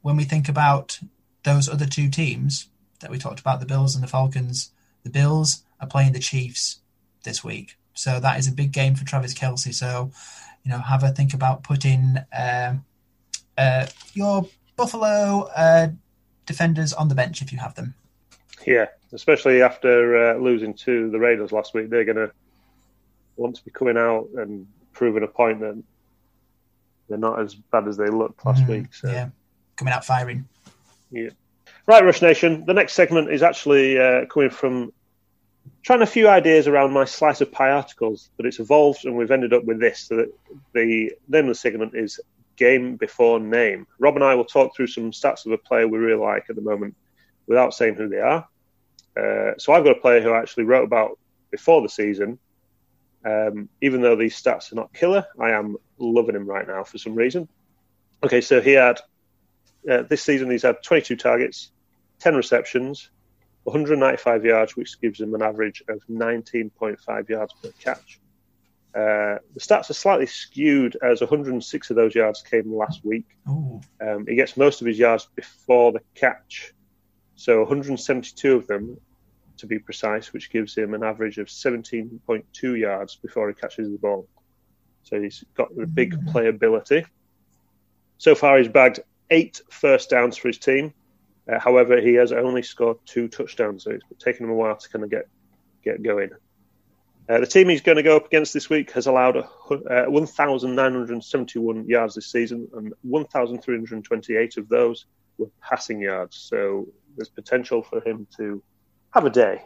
when 0.02 0.16
we 0.16 0.24
think 0.24 0.48
about 0.48 0.98
those 1.42 1.68
other 1.68 1.86
two 1.86 2.08
teams 2.08 2.68
that 3.00 3.10
we 3.10 3.18
talked 3.18 3.40
about, 3.40 3.60
the 3.60 3.66
Bills 3.66 3.94
and 3.94 4.02
the 4.02 4.08
Falcons, 4.08 4.72
the 5.04 5.10
Bills 5.10 5.62
are 5.80 5.86
playing 5.86 6.12
the 6.12 6.18
Chiefs 6.18 6.80
this 7.24 7.44
week. 7.44 7.76
So 7.94 8.18
that 8.20 8.38
is 8.38 8.48
a 8.48 8.52
big 8.52 8.72
game 8.72 8.94
for 8.94 9.04
Travis 9.04 9.34
Kelce. 9.34 9.74
So, 9.74 10.10
you 10.64 10.70
know, 10.70 10.78
have 10.78 11.02
a 11.02 11.10
think 11.10 11.34
about 11.34 11.62
putting 11.62 12.16
um 12.36 12.84
uh, 13.58 13.86
your 14.14 14.48
Buffalo 14.76 15.48
uh, 15.54 15.88
defenders 16.46 16.94
on 16.94 17.08
the 17.08 17.14
bench 17.14 17.42
if 17.42 17.52
you 17.52 17.58
have 17.58 17.74
them. 17.74 17.94
Yeah, 18.66 18.86
especially 19.12 19.62
after 19.62 20.30
uh, 20.30 20.38
losing 20.38 20.74
to 20.74 21.10
the 21.10 21.18
Raiders 21.18 21.52
last 21.52 21.74
week, 21.74 21.90
they're 21.90 22.04
going 22.04 22.16
to 22.16 22.30
want 23.36 23.56
to 23.56 23.64
be 23.64 23.70
coming 23.70 23.96
out 23.96 24.28
and 24.36 24.66
proving 24.92 25.22
a 25.22 25.28
point 25.28 25.60
that 25.60 25.82
they're 27.08 27.18
not 27.18 27.40
as 27.40 27.54
bad 27.54 27.88
as 27.88 27.96
they 27.96 28.08
looked 28.08 28.44
last 28.44 28.66
week. 28.68 28.94
So. 28.94 29.10
Yeah, 29.10 29.30
coming 29.76 29.92
out 29.92 30.04
firing. 30.04 30.48
Yeah. 31.10 31.30
Right, 31.86 32.04
Rush 32.04 32.22
Nation. 32.22 32.64
The 32.66 32.74
next 32.74 32.92
segment 32.92 33.32
is 33.32 33.42
actually 33.42 33.98
uh, 33.98 34.26
coming 34.26 34.50
from 34.50 34.92
trying 35.82 36.02
a 36.02 36.06
few 36.06 36.28
ideas 36.28 36.68
around 36.68 36.92
my 36.92 37.04
slice 37.04 37.40
of 37.40 37.50
pie 37.50 37.70
articles, 37.70 38.30
but 38.36 38.46
it's 38.46 38.60
evolved 38.60 39.04
and 39.04 39.16
we've 39.16 39.30
ended 39.30 39.52
up 39.52 39.64
with 39.64 39.80
this. 39.80 40.00
So 40.00 40.16
that 40.16 40.32
the 40.72 41.12
name 41.28 41.44
of 41.44 41.48
the 41.48 41.54
segment 41.54 41.94
is 41.94 42.20
Game 42.56 42.96
Before 42.96 43.40
Name. 43.40 43.86
Rob 43.98 44.14
and 44.16 44.24
I 44.24 44.34
will 44.34 44.44
talk 44.44 44.76
through 44.76 44.88
some 44.88 45.10
stats 45.10 45.46
of 45.46 45.52
a 45.52 45.58
player 45.58 45.88
we 45.88 45.98
really 45.98 46.20
like 46.20 46.44
at 46.48 46.56
the 46.56 46.62
moment 46.62 46.94
without 47.46 47.74
saying 47.74 47.94
who 47.94 48.08
they 48.08 48.18
are. 48.18 48.46
Uh, 49.20 49.52
so 49.58 49.72
I've 49.72 49.84
got 49.84 49.96
a 49.96 50.00
player 50.00 50.20
who 50.20 50.30
I 50.30 50.38
actually 50.38 50.64
wrote 50.64 50.84
about 50.84 51.18
before 51.50 51.82
the 51.82 51.88
season. 51.88 52.38
Um, 53.24 53.68
even 53.82 54.00
though 54.00 54.16
these 54.16 54.40
stats 54.40 54.72
are 54.72 54.76
not 54.76 54.94
killer, 54.94 55.26
I 55.38 55.50
am 55.50 55.76
loving 55.98 56.36
him 56.36 56.46
right 56.46 56.66
now 56.66 56.84
for 56.84 56.96
some 56.96 57.14
reason. 57.14 57.48
Okay, 58.22 58.40
so 58.40 58.60
he 58.60 58.72
had 58.72 59.00
uh, 59.90 60.02
this 60.02 60.22
season 60.22 60.50
he's 60.50 60.62
had 60.62 60.82
22 60.82 61.16
targets, 61.16 61.70
10 62.20 62.34
receptions, 62.34 63.10
195 63.64 64.44
yards, 64.44 64.76
which 64.76 65.00
gives 65.00 65.20
him 65.20 65.34
an 65.34 65.42
average 65.42 65.82
of 65.88 66.00
19.5 66.10 67.28
yards 67.28 67.52
per 67.62 67.70
catch. 67.80 68.20
Uh, 68.94 69.38
the 69.54 69.60
stats 69.60 69.90
are 69.90 69.94
slightly 69.94 70.26
skewed 70.26 70.96
as 71.02 71.20
106 71.20 71.90
of 71.90 71.96
those 71.96 72.14
yards 72.14 72.42
came 72.42 72.74
last 72.74 73.04
week. 73.04 73.26
Um, 74.00 74.26
he 74.26 74.34
gets 74.34 74.56
most 74.56 74.80
of 74.80 74.86
his 74.86 74.98
yards 74.98 75.28
before 75.36 75.92
the 75.92 76.00
catch, 76.14 76.72
so 77.36 77.60
172 77.60 78.56
of 78.56 78.66
them 78.66 78.98
to 79.60 79.66
be 79.66 79.78
precise, 79.78 80.32
which 80.32 80.50
gives 80.50 80.76
him 80.76 80.94
an 80.94 81.02
average 81.02 81.38
of 81.38 81.48
17.2 81.48 82.78
yards 82.78 83.16
before 83.16 83.48
he 83.48 83.54
catches 83.54 83.90
the 83.90 83.98
ball. 83.98 84.28
So 85.02 85.20
he's 85.20 85.44
got 85.54 85.74
the 85.74 85.86
big 85.86 86.14
playability. 86.26 87.06
So 88.18 88.34
far, 88.34 88.58
he's 88.58 88.68
bagged 88.68 89.00
eight 89.30 89.60
first 89.70 90.10
downs 90.10 90.36
for 90.36 90.48
his 90.48 90.58
team. 90.58 90.92
Uh, 91.50 91.58
however, 91.58 92.00
he 92.00 92.14
has 92.14 92.32
only 92.32 92.62
scored 92.62 92.98
two 93.06 93.28
touchdowns, 93.28 93.84
so 93.84 93.92
it's 93.92 94.04
taken 94.22 94.44
him 94.44 94.50
a 94.50 94.54
while 94.54 94.76
to 94.76 94.88
kind 94.88 95.04
of 95.04 95.10
get 95.10 95.28
get 95.82 96.02
going. 96.02 96.30
Uh, 97.28 97.40
the 97.40 97.46
team 97.46 97.68
he's 97.68 97.80
going 97.80 97.96
to 97.96 98.02
go 98.02 98.16
up 98.16 98.26
against 98.26 98.52
this 98.52 98.68
week 98.68 98.90
has 98.90 99.06
allowed 99.06 99.36
a, 99.36 99.44
uh, 99.70 100.10
1,971 100.10 101.88
yards 101.88 102.14
this 102.14 102.26
season, 102.26 102.68
and 102.74 102.92
1,328 103.02 104.56
of 104.56 104.68
those 104.68 105.06
were 105.38 105.48
passing 105.62 106.00
yards. 106.00 106.36
So 106.36 106.88
there's 107.16 107.28
potential 107.28 107.82
for 107.82 108.00
him 108.06 108.26
to 108.36 108.62
have 109.10 109.24
a 109.24 109.30
day. 109.30 109.62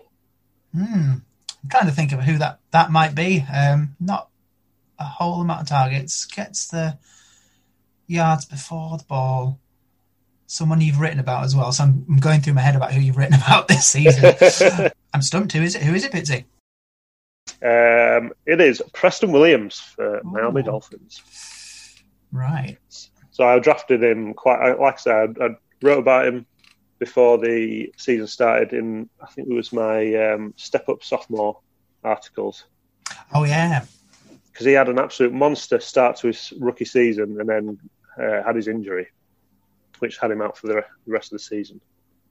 Hmm. 0.75 1.15
I'm 1.63 1.71
trying 1.71 1.87
to 1.87 1.93
think 1.93 2.13
of 2.13 2.21
who 2.21 2.39
that, 2.39 2.61
that 2.73 2.91
might 2.91 3.15
be. 3.15 3.45
Um, 3.53 3.97
not 4.01 4.29
a 4.99 5.05
whole 5.05 5.41
amount 5.41 5.63
of 5.63 5.69
targets. 5.69 6.27
Gets 6.27 6.69
the 6.69 6.99
yards 8.07 8.45
before 8.45 8.99
the 8.99 9.05
ball. 9.05 9.59
Someone 10.47 10.81
you've 10.81 11.01
written 11.01 11.21
about 11.21 11.45
as 11.45 11.57
well. 11.57 11.73
So 11.73 11.85
I'm, 11.85 12.05
I'm 12.09 12.19
going 12.19 12.41
through 12.41 12.55
my 12.55 12.61
head 12.61 12.77
about 12.77 12.93
who 12.93 13.01
you've 13.01 13.17
written 13.17 13.35
about 13.43 13.69
this 13.69 13.87
season. 13.87 14.35
I'm 15.15 15.23
stumped. 15.23 15.53
Who 15.53 15.63
is 15.63 15.75
it? 15.75 15.83
Who 15.83 15.95
is 15.95 16.05
it, 16.05 16.13
Pitsy? 16.13 16.45
Um, 17.63 18.33
it 18.47 18.61
is 18.61 18.83
Preston 18.93 19.33
Williams 19.33 19.79
for 19.81 20.19
Ooh. 20.19 20.23
Miami 20.25 20.63
Dolphins. 20.63 21.23
Right. 22.33 22.79
So 23.31 23.45
I 23.45 23.59
drafted 23.59 24.03
him 24.03 24.35
quite. 24.35 24.79
Like 24.79 24.95
I 24.95 24.99
said, 24.99 25.37
I, 25.41 25.57
wrote 25.83 25.99
about 25.99 26.27
him 26.27 26.47
before 26.99 27.39
the 27.39 27.93
season 27.97 28.27
started. 28.27 28.73
In 28.73 29.09
I 29.21 29.27
think 29.27 29.49
it 29.49 29.55
was 29.55 29.73
my 29.73 30.15
um, 30.15 30.55
step 30.57 30.89
up 30.89 31.03
sophomore 31.03 31.61
articles. 32.03 32.65
Oh 33.33 33.45
yeah. 33.45 33.85
Because 34.53 34.67
he 34.67 34.73
had 34.73 34.89
an 34.89 34.99
absolute 34.99 35.33
monster 35.33 35.81
start 35.81 36.17
to 36.19 36.29
his 36.29 36.53
rookie 36.61 36.85
season, 36.85 37.41
and 37.41 37.49
then 37.49 37.79
uh, 38.17 38.43
had 38.45 38.55
his 38.55 38.69
injury, 38.69 39.09
which 39.99 40.19
had 40.19 40.31
him 40.31 40.43
out 40.43 40.57
for 40.57 40.69
the 40.69 40.85
rest 41.07 41.33
of 41.33 41.39
the 41.39 41.45
season. 41.45 41.81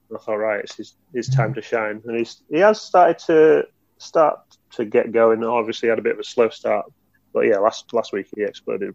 And 0.08 0.18
I 0.18 0.22
thought, 0.22 0.36
right, 0.36 0.60
it's 0.60 0.76
his, 0.76 0.94
his 1.12 1.28
time 1.28 1.52
mm. 1.52 1.56
to 1.56 1.62
shine, 1.62 2.02
and 2.06 2.16
he's 2.16 2.42
he 2.50 2.58
has 2.58 2.80
started 2.80 3.18
to 3.26 3.64
start 3.98 4.40
to 4.72 4.86
get 4.86 5.12
going. 5.12 5.44
Obviously, 5.44 5.90
had 5.90 5.98
a 5.98 6.02
bit 6.02 6.14
of 6.14 6.18
a 6.18 6.24
slow 6.24 6.48
start, 6.48 6.86
but 7.32 7.40
yeah, 7.40 7.58
last 7.58 7.92
last 7.92 8.12
week 8.12 8.28
he 8.34 8.42
exploded. 8.42 8.94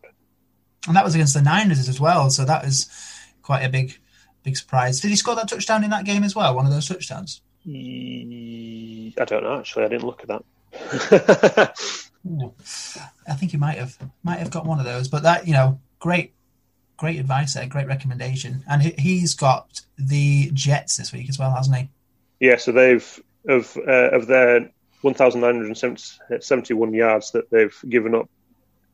And 0.87 0.95
that 0.95 1.05
was 1.05 1.13
against 1.13 1.35
the 1.35 1.41
Niners 1.41 1.87
as 1.87 1.99
well, 1.99 2.31
so 2.31 2.45
that 2.45 2.65
was 2.65 2.89
quite 3.43 3.63
a 3.63 3.69
big 3.69 3.99
big 4.49 4.57
surprise. 4.57 4.99
Did 4.99 5.09
he 5.09 5.15
score 5.15 5.35
that 5.35 5.47
touchdown 5.47 5.83
in 5.83 5.91
that 5.91 6.05
game 6.05 6.23
as 6.23 6.35
well? 6.35 6.55
One 6.55 6.65
of 6.65 6.71
those 6.71 6.87
touchdowns? 6.87 7.41
I 7.65 9.25
don't 9.25 9.43
know. 9.43 9.59
Actually, 9.59 9.85
I 9.85 9.87
didn't 9.89 10.05
look 10.05 10.23
at 10.23 10.29
that. 10.29 10.43
I 13.27 13.33
think 13.33 13.51
he 13.51 13.57
might 13.57 13.77
have 13.77 13.97
might 14.23 14.39
have 14.39 14.49
got 14.49 14.65
one 14.65 14.79
of 14.79 14.85
those, 14.85 15.07
but 15.07 15.23
that 15.23 15.47
you 15.47 15.53
know, 15.53 15.79
great 15.99 16.33
great 16.97 17.19
advice 17.19 17.53
there, 17.53 17.67
great 17.67 17.87
recommendation, 17.87 18.63
and 18.69 18.81
he's 18.81 19.35
got 19.35 19.81
the 19.97 20.49
Jets 20.53 20.97
this 20.97 21.13
week 21.13 21.29
as 21.29 21.37
well, 21.37 21.51
hasn't 21.51 21.77
he? 21.77 21.89
Yeah, 22.39 22.57
so 22.57 22.71
they've 22.71 23.19
of 23.47 23.77
uh, 23.77 24.09
of 24.11 24.27
their 24.27 24.71
1,971 25.01 26.93
yards 26.93 27.31
that 27.31 27.49
they've 27.51 27.77
given 27.87 28.15
up 28.15 28.29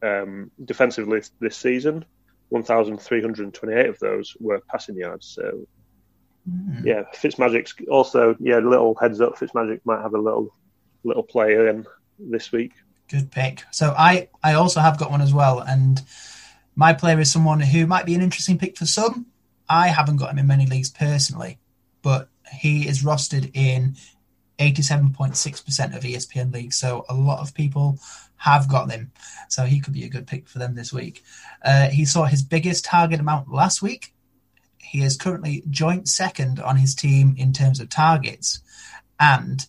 um, 0.03 0.51
defensively 0.63 1.21
this 1.39 1.57
season. 1.57 2.05
1,328 2.49 3.85
of 3.87 3.99
those 3.99 4.35
were 4.39 4.61
passing 4.69 4.95
yards. 4.97 5.27
So, 5.27 5.67
mm. 6.49 6.85
yeah, 6.85 7.03
Fitzmagic's 7.15 7.75
also, 7.89 8.35
yeah, 8.39 8.59
a 8.59 8.61
little 8.61 8.95
heads 8.95 9.21
up. 9.21 9.37
Fitzmagic 9.37 9.81
might 9.85 10.01
have 10.01 10.13
a 10.13 10.19
little 10.19 10.53
little 11.03 11.23
play 11.23 11.53
in 11.53 11.85
this 12.19 12.51
week. 12.51 12.73
Good 13.07 13.31
pick. 13.31 13.63
So 13.71 13.93
I 13.97 14.29
I 14.43 14.53
also 14.53 14.79
have 14.79 14.97
got 14.97 15.11
one 15.11 15.21
as 15.21 15.33
well, 15.33 15.59
and 15.59 16.01
my 16.75 16.93
player 16.93 17.19
is 17.19 17.31
someone 17.31 17.59
who 17.59 17.85
might 17.87 18.05
be 18.05 18.15
an 18.15 18.21
interesting 18.21 18.57
pick 18.57 18.77
for 18.77 18.85
some. 18.85 19.27
I 19.69 19.87
haven't 19.87 20.17
got 20.17 20.31
him 20.31 20.39
in 20.39 20.47
many 20.47 20.65
leagues 20.65 20.89
personally, 20.89 21.59
but 22.01 22.29
he 22.51 22.87
is 22.87 23.03
rostered 23.03 23.51
in 23.55 23.95
87.6% 24.59 25.95
of 25.95 26.03
ESPN 26.03 26.53
leagues. 26.53 26.77
So 26.77 27.05
a 27.09 27.15
lot 27.15 27.39
of 27.39 27.53
people 27.53 27.99
have 28.37 28.69
got 28.69 28.91
him. 28.91 29.11
So 29.49 29.63
he 29.63 29.79
could 29.79 29.93
be 29.93 30.03
a 30.03 30.09
good 30.09 30.27
pick 30.27 30.47
for 30.47 30.59
them 30.59 30.75
this 30.75 30.93
week. 30.93 31.23
Uh, 31.63 31.87
he 31.89 32.05
saw 32.05 32.25
his 32.25 32.43
biggest 32.43 32.85
target 32.85 33.19
amount 33.19 33.51
last 33.51 33.81
week. 33.81 34.13
He 34.77 35.01
is 35.01 35.17
currently 35.17 35.63
joint 35.69 36.07
second 36.07 36.59
on 36.59 36.77
his 36.77 36.95
team 36.95 37.35
in 37.37 37.53
terms 37.53 37.79
of 37.79 37.89
targets. 37.89 38.59
And 39.19 39.65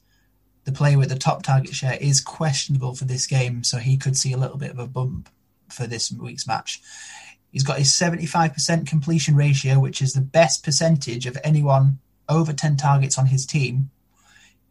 the 0.65 0.73
player 0.73 0.99
with 0.99 1.09
the 1.09 1.19
top 1.19 1.43
target 1.43 1.75
share 1.75 1.99
is 2.01 2.21
questionable 2.21 2.95
for 2.95 3.05
this 3.05 3.27
game. 3.27 3.65
So 3.65 3.79
he 3.79 3.97
could 3.97 4.17
see 4.17 4.33
a 4.33 4.39
little 4.39 4.59
bit 4.59 4.71
of 4.71 4.79
a 4.79 4.87
bump 4.87 5.29
for 5.71 5.87
this 5.87 6.13
week's 6.13 6.47
match. 6.47 6.81
He's 7.51 7.63
got 7.63 7.79
his 7.79 7.89
75% 7.89 8.87
completion 8.87 9.35
ratio, 9.37 9.79
which 9.79 10.03
is 10.03 10.13
the 10.13 10.21
best 10.21 10.65
percentage 10.65 11.27
of 11.27 11.39
anyone 11.43 11.99
over 12.29 12.53
10 12.53 12.77
targets 12.77 13.19
on 13.19 13.27
his 13.27 13.47
team 13.47 13.91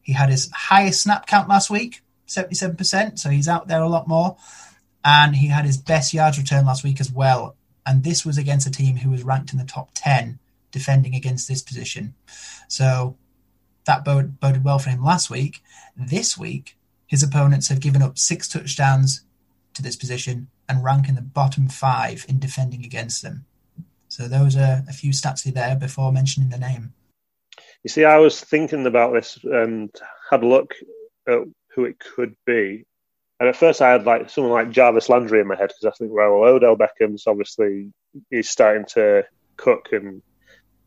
he 0.05 0.13
had 0.13 0.29
his 0.29 0.51
highest 0.51 1.01
snap 1.01 1.25
count 1.25 1.49
last 1.49 1.71
week, 1.71 2.03
77%, 2.27 3.19
so 3.19 3.29
he's 3.29 3.47
out 3.47 3.67
there 3.67 3.81
a 3.81 3.89
lot 3.89 4.07
more. 4.07 4.37
And 5.03 5.35
he 5.35 5.47
had 5.47 5.65
his 5.65 5.77
best 5.77 6.13
yards 6.13 6.37
return 6.37 6.65
last 6.65 6.83
week 6.83 6.99
as 6.99 7.11
well. 7.11 7.55
And 7.85 8.03
this 8.03 8.25
was 8.25 8.37
against 8.37 8.67
a 8.67 8.71
team 8.71 8.97
who 8.97 9.11
was 9.11 9.23
ranked 9.23 9.53
in 9.53 9.59
the 9.59 9.65
top 9.65 9.91
10 9.93 10.39
defending 10.71 11.15
against 11.15 11.47
this 11.47 11.61
position. 11.61 12.15
So 12.67 13.15
that 13.85 14.03
boded, 14.03 14.39
boded 14.39 14.63
well 14.63 14.79
for 14.79 14.89
him 14.89 15.03
last 15.03 15.29
week. 15.29 15.61
This 15.95 16.37
week, 16.37 16.75
his 17.07 17.23
opponents 17.23 17.69
have 17.69 17.79
given 17.79 18.01
up 18.01 18.17
six 18.17 18.47
touchdowns 18.47 19.23
to 19.75 19.83
this 19.83 19.95
position 19.95 20.47
and 20.67 20.83
rank 20.83 21.07
in 21.07 21.15
the 21.15 21.21
bottom 21.21 21.69
five 21.69 22.25
in 22.27 22.39
defending 22.39 22.83
against 22.83 23.21
them. 23.21 23.45
So 24.07 24.27
those 24.27 24.55
are 24.55 24.83
a 24.89 24.93
few 24.93 25.11
stats 25.11 25.43
there 25.43 25.75
before 25.75 26.11
mentioning 26.11 26.49
the 26.49 26.57
name. 26.57 26.93
You 27.83 27.89
see, 27.89 28.03
I 28.03 28.17
was 28.17 28.41
thinking 28.41 28.85
about 28.87 29.13
this 29.13 29.37
and 29.43 29.89
had 30.31 30.43
a 30.43 30.47
look 30.47 30.73
at 31.27 31.39
who 31.75 31.85
it 31.85 31.99
could 31.99 32.35
be. 32.45 32.85
And 33.39 33.49
at 33.49 33.55
first, 33.55 33.81
I 33.81 33.91
had 33.91 34.05
like 34.05 34.29
someone 34.29 34.53
like 34.53 34.71
Jarvis 34.71 35.09
Landry 35.09 35.41
in 35.41 35.47
my 35.47 35.55
head 35.55 35.67
because 35.67 35.93
I 35.93 35.97
think, 35.97 36.11
well, 36.13 36.35
Odell 36.35 36.77
Beckham's 36.77 37.27
obviously 37.27 37.91
he's 38.31 38.49
starting 38.49 38.85
to 38.93 39.25
cook 39.57 39.89
and 39.91 40.21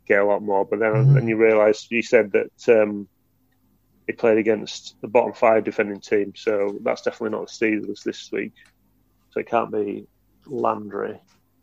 get 0.07 0.21
a 0.21 0.25
lot 0.25 0.43
more. 0.43 0.65
But 0.65 0.81
then, 0.81 0.93
mm-hmm. 0.93 1.15
then 1.15 1.29
you 1.29 1.37
realise 1.37 1.87
you 1.91 2.03
said 2.03 2.33
that 2.33 2.81
um, 2.81 3.07
he 4.07 4.15
played 4.15 4.39
against 4.39 4.97
the 5.03 5.09
bottom 5.09 5.35
five 5.35 5.65
defending 5.65 6.01
team, 6.01 6.33
so 6.35 6.79
that's 6.83 7.03
definitely 7.03 7.39
not 7.39 7.49
the 7.49 7.53
Steelers 7.53 8.03
this 8.03 8.31
week. 8.33 8.55
So 9.31 9.41
it 9.41 9.47
can't 9.47 9.71
be 9.71 10.07
Landry. 10.47 11.21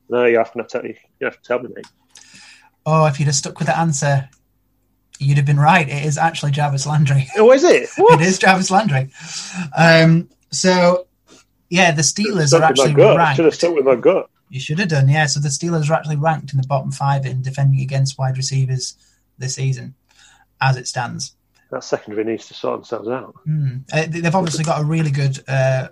No, 0.07 0.25
you 0.25 0.37
have 0.37 0.53
to 0.53 0.63
tell 0.63 0.85
you, 0.85 0.95
you 1.19 1.25
have 1.25 1.41
to 1.41 1.43
tell 1.43 1.59
me, 1.59 1.69
mate. 1.75 1.87
Oh, 2.85 3.07
if 3.07 3.19
you'd 3.19 3.25
have 3.25 3.35
stuck 3.35 3.57
with 3.57 3.67
the 3.67 3.77
answer, 3.77 4.29
You'd 5.19 5.37
have 5.37 5.45
been 5.45 5.59
right. 5.59 5.87
It 5.87 6.05
is 6.05 6.17
actually 6.17 6.51
Jarvis 6.51 6.85
Landry. 6.85 7.27
Oh, 7.37 7.51
is 7.51 7.63
it? 7.63 7.89
What? 7.97 8.21
it 8.21 8.27
is 8.27 8.37
Jarvis 8.37 8.71
Landry. 8.71 9.09
Um, 9.77 10.29
so, 10.51 11.07
yeah, 11.69 11.91
the 11.91 12.01
Steelers 12.01 12.57
are 12.57 12.63
actually 12.63 12.93
ranked. 12.95 13.37
Should 13.37 13.45
have 13.45 13.55
stuck 13.55 13.75
with 13.75 13.85
my 13.85 13.95
gut. 13.95 14.29
You 14.49 14.59
should 14.59 14.79
have 14.79 14.89
done, 14.89 15.09
yeah. 15.09 15.25
So 15.25 15.39
the 15.39 15.49
Steelers 15.49 15.89
are 15.89 15.93
actually 15.93 16.17
ranked 16.17 16.53
in 16.53 16.61
the 16.61 16.67
bottom 16.67 16.91
five 16.91 17.25
in 17.25 17.41
defending 17.41 17.81
against 17.81 18.17
wide 18.17 18.37
receivers 18.37 18.95
this 19.37 19.55
season, 19.55 19.95
as 20.61 20.77
it 20.77 20.87
stands. 20.87 21.35
That 21.71 21.83
secondary 21.83 22.23
needs 22.23 22.47
to 22.47 22.53
sort 22.53 22.81
themselves 22.81 23.09
out. 23.09 23.35
Mm. 23.47 23.83
Uh, 23.91 24.05
they've 24.07 24.35
obviously 24.35 24.63
got 24.63 24.81
a 24.81 24.85
really 24.85 25.11
good, 25.11 25.39
uh, 25.47 25.89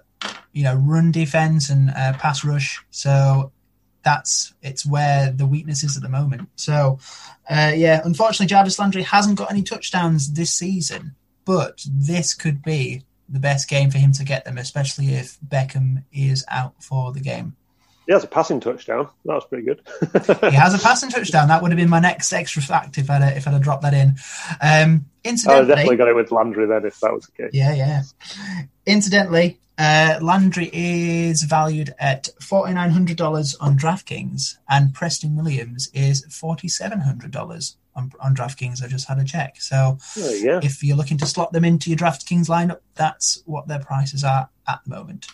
you 0.52 0.64
know, 0.64 0.76
run 0.76 1.12
defense 1.12 1.70
and 1.70 1.90
uh, 1.90 2.14
pass 2.14 2.46
rush. 2.46 2.84
So 2.92 3.52
that's 4.04 4.54
it's 4.62 4.86
where 4.86 5.32
the 5.32 5.46
weakness 5.46 5.84
is 5.84 5.98
at 5.98 6.04
the 6.04 6.10
moment. 6.10 6.50
So, 6.56 7.00
uh, 7.50 7.72
yeah, 7.76 8.02
unfortunately, 8.04 8.48
Jarvis 8.48 8.80
Landry 8.80 9.04
hasn't 9.04 9.38
got 9.38 9.52
any 9.52 9.64
touchdowns 9.64 10.34
this 10.34 10.52
season, 10.52 11.16
but 11.46 11.86
this 11.90 12.34
could 12.34 12.62
be 12.62 13.04
the 13.30 13.40
best 13.40 13.70
game 13.70 13.90
for 13.90 13.98
him 13.98 14.12
to 14.14 14.24
get 14.24 14.46
them, 14.46 14.58
especially 14.58 15.14
if 15.14 15.38
Beckham 15.48 16.04
is 16.12 16.46
out 16.50 16.76
for 16.84 17.12
the 17.12 17.20
game. 17.22 17.56
He 18.06 18.14
has 18.14 18.24
a 18.24 18.28
passing 18.28 18.60
touchdown. 18.60 19.08
That 19.26 19.36
was 19.36 19.46
pretty 19.46 19.64
good. 19.64 19.82
he 20.52 20.56
has 20.56 20.74
a 20.74 20.80
passing 20.80 21.10
touchdown. 21.10 21.48
That 21.48 21.62
would 21.62 21.72
have 21.72 21.78
been 21.78 21.90
my 21.90 22.00
next 22.00 22.34
extra 22.34 22.62
fact 22.62 22.98
if 22.98 23.10
I'd 23.10 23.38
if 23.38 23.48
I'd 23.48 23.54
have 23.54 23.62
dropped 23.62 23.84
that 23.84 23.94
in. 23.94 24.16
Um, 24.62 25.06
incidentally, 25.24 25.66
I 25.66 25.76
definitely 25.76 25.98
got 25.98 26.08
it 26.10 26.16
with 26.16 26.32
Landry 26.32 26.68
then 26.68 26.86
if 26.86 27.00
that 27.00 27.14
was 27.14 27.26
the 27.26 27.44
case. 27.44 27.52
Yeah, 27.54 27.74
yeah. 27.74 28.02
Incidentally, 28.86 29.60
uh, 29.78 30.20
Landry 30.22 30.70
is 30.74 31.44
valued 31.44 31.96
at 31.98 32.30
forty 32.42 32.74
nine 32.74 32.92
hundred 32.92 33.18
dollars 33.18 33.56
on 33.56 33.78
DraftKings, 33.78 34.58
and 34.70 34.94
Preston 34.94 35.36
Williams 35.36 35.90
is 35.94 36.26
forty 36.30 36.68
seven 36.68 37.00
hundred 37.00 37.32
dollars 37.32 37.78
on, 37.96 38.12
on 38.20 38.36
DraftKings. 38.36 38.84
I 38.84 38.88
just 38.88 39.08
had 39.08 39.20
a 39.20 39.24
check. 39.24 39.62
So 39.62 39.98
yeah. 40.16 40.60
if 40.62 40.84
you're 40.84 40.98
looking 40.98 41.18
to 41.20 41.26
slot 41.26 41.54
them 41.54 41.66
into 41.66 41.90
your 41.90 41.98
DraftKings 41.98 42.50
lineup, 42.50 42.80
that's 42.96 43.42
what 43.46 43.68
their 43.68 43.80
prices 43.80 44.24
are 44.24 44.50
at 44.68 44.82
the 44.84 44.90
moment. 44.90 45.28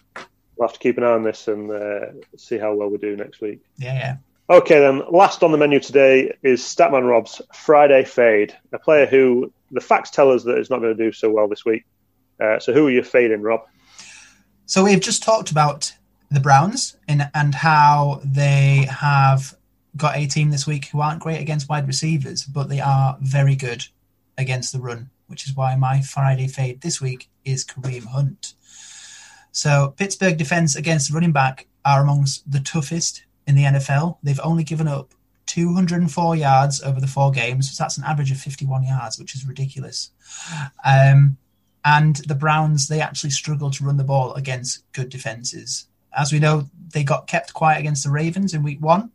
We'll 0.60 0.68
have 0.68 0.74
to 0.74 0.80
keep 0.80 0.98
an 0.98 1.06
eye 1.06 1.14
on 1.14 1.24
this 1.24 1.48
and 1.48 1.72
uh, 1.72 2.08
see 2.36 2.58
how 2.58 2.74
well 2.74 2.90
we 2.90 2.98
do 2.98 3.16
next 3.16 3.40
week. 3.40 3.62
Yeah, 3.78 3.94
yeah. 3.94 4.18
Okay, 4.50 4.80
then. 4.80 5.04
Last 5.10 5.42
on 5.42 5.54
the 5.54 5.58
menu 5.58 5.80
today 5.80 6.36
is 6.44 6.62
Statman 6.62 7.08
Rob's 7.08 7.42
Friday 7.54 8.04
Fade, 8.04 8.58
a 8.74 8.80
player 8.80 9.06
who 9.06 9.54
the 9.72 9.80
facts 9.80 10.10
tell 10.10 10.32
us 10.32 10.44
that 10.44 10.58
is 10.58 10.70
not 10.70 10.82
going 10.82 10.98
to 10.98 11.02
do 11.02 11.14
so 11.14 11.30
well 11.30 11.48
this 11.48 11.64
week. 11.64 11.86
Uh, 12.42 12.60
so, 12.60 12.74
who 12.74 12.88
are 12.88 12.92
you 12.92 13.04
fading, 13.04 13.42
Rob? 13.42 13.62
So, 14.66 14.84
we've 14.84 15.00
just 15.00 15.24
talked 15.24 15.50
about 15.50 15.94
the 16.30 16.42
Browns 16.42 16.98
and, 17.08 17.30
and 17.34 17.56
how 17.56 18.20
they 18.26 18.86
have 18.92 19.56
got 19.96 20.18
a 20.18 20.28
team 20.28 20.50
this 20.50 20.68
week 20.68 20.88
who 20.88 21.00
aren't 21.00 21.22
great 21.22 21.40
against 21.40 21.70
wide 21.70 21.88
receivers, 21.88 22.44
but 22.44 22.68
they 22.68 22.82
are 22.82 23.18
very 23.22 23.56
good 23.56 23.86
against 24.38 24.74
the 24.74 24.80
run, 24.80 25.10
which 25.28 25.48
is 25.48 25.56
why 25.56 25.78
my 25.78 26.02
Friday 26.02 26.48
fade 26.48 26.82
this 26.82 27.00
week 27.00 27.30
is 27.46 27.64
Kareem 27.64 28.08
Hunt. 28.08 28.56
So 29.52 29.94
Pittsburgh 29.98 30.38
defense 30.38 30.76
against 30.76 31.12
running 31.12 31.32
back 31.32 31.68
are 31.86 32.02
amongst 32.02 32.50
the 32.50 32.60
toughest 32.60 33.24
in 33.48 33.56
the 33.56 33.64
NFL. 33.64 34.18
They've 34.22 34.40
only 34.44 34.64
given 34.64 34.88
up 34.88 35.14
204 35.48 36.36
yards 36.36 36.82
over 36.84 37.02
the 37.02 37.08
four 37.08 37.32
games. 37.32 37.76
So 37.76 37.84
that's 37.84 37.98
an 37.98 38.04
average 38.04 38.32
of 38.32 38.38
51 38.38 38.84
yards, 38.84 39.18
which 39.18 39.36
is 39.36 39.48
ridiculous. 39.48 40.12
Um, 40.86 41.38
and 41.84 42.18
the 42.28 42.36
Browns, 42.36 42.88
they 42.88 43.02
actually 43.02 43.32
struggle 43.32 43.72
to 43.72 43.84
run 43.84 43.98
the 43.98 44.04
ball 44.04 44.34
against 44.34 44.84
good 44.92 45.10
defenses. 45.10 45.88
As 46.16 46.32
we 46.32 46.40
know, 46.40 46.70
they 46.94 47.04
got 47.04 47.28
kept 47.28 47.54
quiet 47.54 47.80
against 47.80 48.04
the 48.04 48.12
Ravens 48.12 48.54
in 48.54 48.64
week 48.64 48.82
one. 48.82 49.12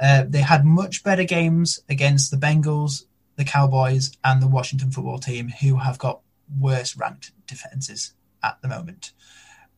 Uh, 0.00 0.24
they 0.28 0.40
had 0.40 0.64
much 0.64 1.02
better 1.02 1.24
games 1.24 1.80
against 1.88 2.30
the 2.30 2.36
Bengals, 2.36 3.04
the 3.36 3.44
Cowboys, 3.44 4.12
and 4.24 4.42
the 4.42 4.48
Washington 4.48 4.90
football 4.90 5.18
team, 5.18 5.48
who 5.48 5.76
have 5.76 5.98
got 5.98 6.20
worse 6.60 6.96
ranked 6.96 7.32
defenses 7.46 8.12
at 8.42 8.60
the 8.62 8.68
moment. 8.68 9.12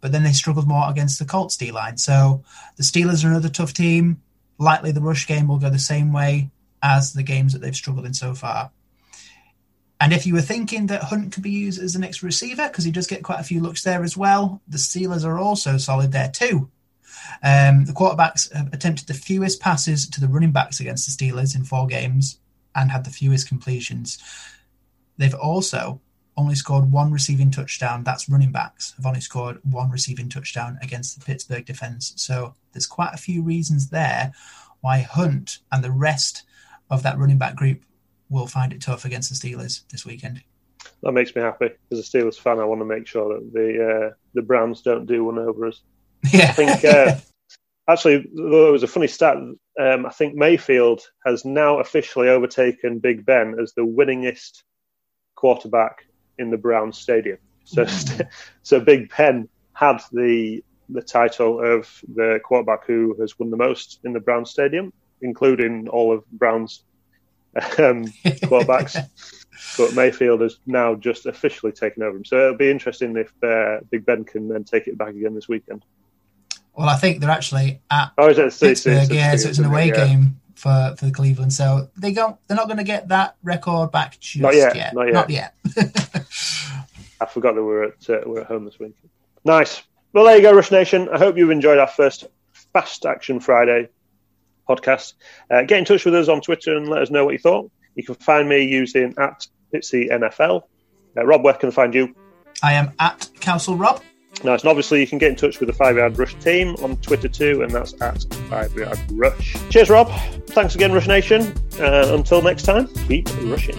But 0.01 0.13
then 0.13 0.23
they 0.23 0.33
struggled 0.33 0.69
more 0.69 0.91
against 0.91 1.19
the 1.19 1.25
Colts 1.25 1.57
D 1.57 1.71
line. 1.71 1.97
So 1.97 2.45
the 2.77 2.83
Steelers 2.83 3.25
are 3.25 3.29
another 3.29 3.49
tough 3.49 3.73
team. 3.73 4.23
Likely 4.59 4.93
the 4.93 5.01
rush 5.01 5.27
game 5.27 5.49
will 5.49 5.59
go 5.59 5.71
the 5.71 5.79
same 5.79 6.13
way 6.13 6.51
as 6.83 7.13
the 7.13 7.23
games 7.23 7.53
that 7.53 7.61
they've 7.61 7.75
struggled 7.75 8.07
in 8.07 8.15
so 8.15 8.35
far. 8.35 8.71
And 10.01 10.13
if 10.13 10.27
you 10.27 10.35
were 10.35 10.43
thinking 10.43 10.89
that 10.89 11.05
Hunt 11.05 11.33
could 11.33 11.43
be 11.43 11.51
used 11.51 11.81
as 11.81 11.95
the 11.95 11.99
next 11.99 12.23
receiver, 12.23 12.69
because 12.69 12.85
he 12.85 12.91
does 12.91 13.07
get 13.07 13.23
quite 13.23 13.41
a 13.41 13.45
few 13.45 13.61
looks 13.61 13.83
there 13.83 14.03
as 14.03 14.17
well, 14.17 14.61
the 14.69 14.77
Steelers 14.77 15.25
are 15.25 15.39
also 15.39 15.79
solid 15.79 16.13
there 16.13 16.31
too. 16.31 16.71
Um, 17.43 17.87
the 17.87 17.95
quarterbacks 17.95 18.53
have 18.53 18.73
attempted 18.75 19.07
the 19.07 19.15
fewest 19.15 19.61
passes 19.61 20.09
to 20.11 20.21
the 20.21 20.29
running 20.29 20.53
backs 20.53 20.81
against 20.81 21.07
the 21.07 21.25
Steelers 21.25 21.57
in 21.57 21.65
four 21.65 21.87
games 21.87 22.39
and 22.75 22.91
had 22.91 23.05
the 23.05 23.11
fewest 23.11 23.49
completions. 23.49 24.19
They've 25.17 25.35
also 25.35 26.01
only 26.37 26.55
scored 26.55 26.91
one 26.91 27.13
receiving 27.13 27.51
touchdown. 27.51 28.05
That's 28.05 28.29
running 28.29 28.53
backs 28.53 28.95
have 28.97 29.07
only 29.07 29.21
scored 29.21 29.61
one 29.63 29.91
receiving 29.91 30.29
touchdown 30.29 30.79
against 30.83 31.19
the 31.19 31.25
Pittsburgh 31.25 31.65
defense. 31.65 32.13
So 32.17 32.55
there's 32.73 32.87
quite 32.87 33.15
a 33.15 33.19
few 33.19 33.43
reasons 33.43 33.91
there 33.91 34.33
why 34.81 35.01
Hunt 35.01 35.59
and 35.73 35.83
the 35.83 35.91
rest 35.91 36.43
of 36.91 37.03
that 37.03 37.19
running 37.19 37.39
back 37.39 37.57
group 37.57 37.83
will 38.29 38.47
find 38.47 38.73
it 38.73 38.83
tough 38.83 39.05
against 39.05 39.31
the 39.31 39.49
Steelers 39.49 39.83
this 39.91 40.05
weekend. 40.05 40.43
That 41.03 41.13
makes 41.13 41.35
me 41.35 41.43
happy. 41.43 41.71
As 41.91 41.99
a 41.99 42.03
Steelers 42.03 42.39
fan, 42.39 42.59
I 42.59 42.65
want 42.65 42.81
to 42.81 42.85
make 42.85 43.07
sure 43.07 43.35
that 43.35 43.53
the 43.53 44.09
uh, 44.11 44.15
the 44.35 44.43
Browns 44.43 44.83
don't 44.83 45.07
do 45.07 45.25
one 45.25 45.39
over 45.39 45.67
us. 45.67 45.81
Yeah. 46.33 46.49
I 46.49 46.53
think 46.53 46.85
uh, 46.85 47.17
actually, 47.89 48.29
though 48.35 48.69
it 48.69 48.73
was 48.73 48.83
a 48.83 48.89
funny 48.89 49.07
stat, 49.07 49.37
um, 49.37 50.07
I 50.07 50.11
think 50.11 50.35
Mayfield 50.35 51.03
has 51.25 51.45
now 51.45 51.79
officially 51.79 52.29
overtaken 52.29 52.99
Big 52.99 53.25
Ben 53.25 53.57
as 53.61 53.73
the 53.73 53.83
winningest 53.83 54.63
quarterback 55.35 56.05
in 56.39 56.51
the 56.51 56.59
Browns 56.59 56.99
stadium. 56.99 57.39
So, 57.65 57.85
mm. 57.85 58.29
so 58.63 58.81
Big 58.81 59.13
Ben 59.17 59.49
had 59.73 60.01
the 60.13 60.63
the 60.91 61.03
title 61.03 61.61
of 61.61 61.89
the 62.15 62.39
quarterback 62.45 62.87
who 62.87 63.17
has 63.19 63.39
won 63.39 63.51
the 63.51 63.57
most 63.57 64.01
in 64.05 64.13
the 64.13 64.21
Browns 64.21 64.51
stadium, 64.51 64.93
including 65.23 65.89
all 65.89 66.13
of 66.13 66.25
Browns 66.31 66.83
um, 67.79 68.05
quarterbacks. 68.05 68.99
but 69.79 69.95
Mayfield 69.95 70.41
has 70.43 70.59
now 70.67 70.95
just 70.95 71.27
officially 71.27 71.73
taken 71.73 72.03
over 72.03 72.17
him. 72.17 72.25
So 72.25 72.37
it'll 72.37 72.57
be 72.57 72.71
interesting 72.71 73.17
if 73.17 73.33
uh, 73.43 73.81
Big 73.91 74.05
Ben 74.05 74.25
can 74.25 74.49
then 74.49 74.65
take 74.65 74.89
it 74.89 74.99
back 74.99 75.11
again 75.11 75.35
this 75.35 75.49
weekend. 75.49 75.85
Well, 76.77 76.89
I 76.89 76.97
think 76.97 77.21
they're 77.21 77.31
actually 77.31 77.81
at 77.91 78.13
oh, 78.19 78.29
is 78.29 78.39
it? 78.39 78.47
It's, 78.47 78.59
Pittsburgh, 78.59 78.95
it's, 78.95 79.05
it's, 79.05 79.13
yeah, 79.13 79.37
so 79.37 79.49
it's 79.49 79.59
an 79.59 79.67
away 79.67 79.89
yeah. 79.89 80.07
game 80.07 80.41
for, 80.57 80.95
for 80.99 81.11
Cleveland. 81.11 81.53
So 81.53 81.89
they 81.97 82.13
go, 82.13 82.39
they're 82.47 82.57
not 82.57 82.67
going 82.67 82.79
to 82.79 82.85
get 82.85 83.09
that 83.09 83.37
record 83.45 83.93
back 83.93 84.19
just 84.19 84.43
Not 84.43 84.55
yet, 84.55 84.75
yet. 84.75 84.95
not 84.95 85.07
yet. 85.07 85.15
Not 85.15 85.31
yet. 85.31 85.55
I 87.21 87.27
forgot 87.27 87.55
that 87.55 87.63
we 87.63 87.69
were 87.69 87.85
at 87.85 88.11
uh, 88.11 88.21
we 88.27 88.33
we're 88.33 88.41
at 88.41 88.47
home 88.47 88.65
this 88.65 88.79
week. 88.79 88.95
Nice. 89.45 89.83
Well, 90.13 90.25
there 90.25 90.37
you 90.37 90.43
go, 90.43 90.53
Rush 90.53 90.71
Nation. 90.71 91.09
I 91.13 91.19
hope 91.19 91.37
you've 91.37 91.51
enjoyed 91.51 91.79
our 91.79 91.89
first 91.89 92.25
Fast 92.73 93.05
Action 93.05 93.41
Friday 93.41 93.89
podcast. 94.69 95.15
Uh, 95.51 95.63
get 95.63 95.79
in 95.79 95.85
touch 95.85 96.05
with 96.05 96.15
us 96.15 96.29
on 96.29 96.41
Twitter 96.41 96.77
and 96.77 96.89
let 96.89 97.03
us 97.03 97.11
know 97.11 97.25
what 97.25 97.33
you 97.33 97.39
thought. 97.39 97.71
You 97.95 98.05
can 98.05 98.15
find 98.17 98.49
me 98.49 98.65
using 98.65 99.15
at 99.19 99.47
Pitsy 99.73 100.11
NFL. 100.11 100.63
Uh, 101.17 101.25
Rob, 101.25 101.45
where 101.45 101.55
can 101.55 101.69
I 101.69 101.73
find 101.73 101.95
you? 101.95 102.15
I 102.63 102.73
am 102.75 102.93
at 102.99 103.29
Council 103.41 103.77
Rob. 103.77 104.03
Nice. 104.43 104.63
And 104.63 104.69
obviously, 104.69 105.01
you 105.01 105.07
can 105.07 105.19
get 105.19 105.31
in 105.31 105.37
touch 105.37 105.61
with 105.61 105.69
the 105.69 105.73
Five 105.73 105.97
Yard 105.97 106.19
Rush 106.19 106.35
team 106.37 106.75
on 106.83 106.97
Twitter 106.97 107.29
too, 107.29 107.63
and 107.63 107.71
that's 107.71 107.95
at 108.01 108.25
Five 108.51 108.75
Yard 108.75 108.99
Rush. 109.13 109.57
Cheers, 109.71 109.91
Rob. 109.91 110.11
Thanks 110.49 110.75
again, 110.75 110.93
Rush 110.93 111.07
Nation. 111.07 111.55
Uh, 111.79 112.11
until 112.15 112.43
next 112.43 112.65
time, 112.65 112.89
keep 113.07 113.29
rushing. 113.45 113.79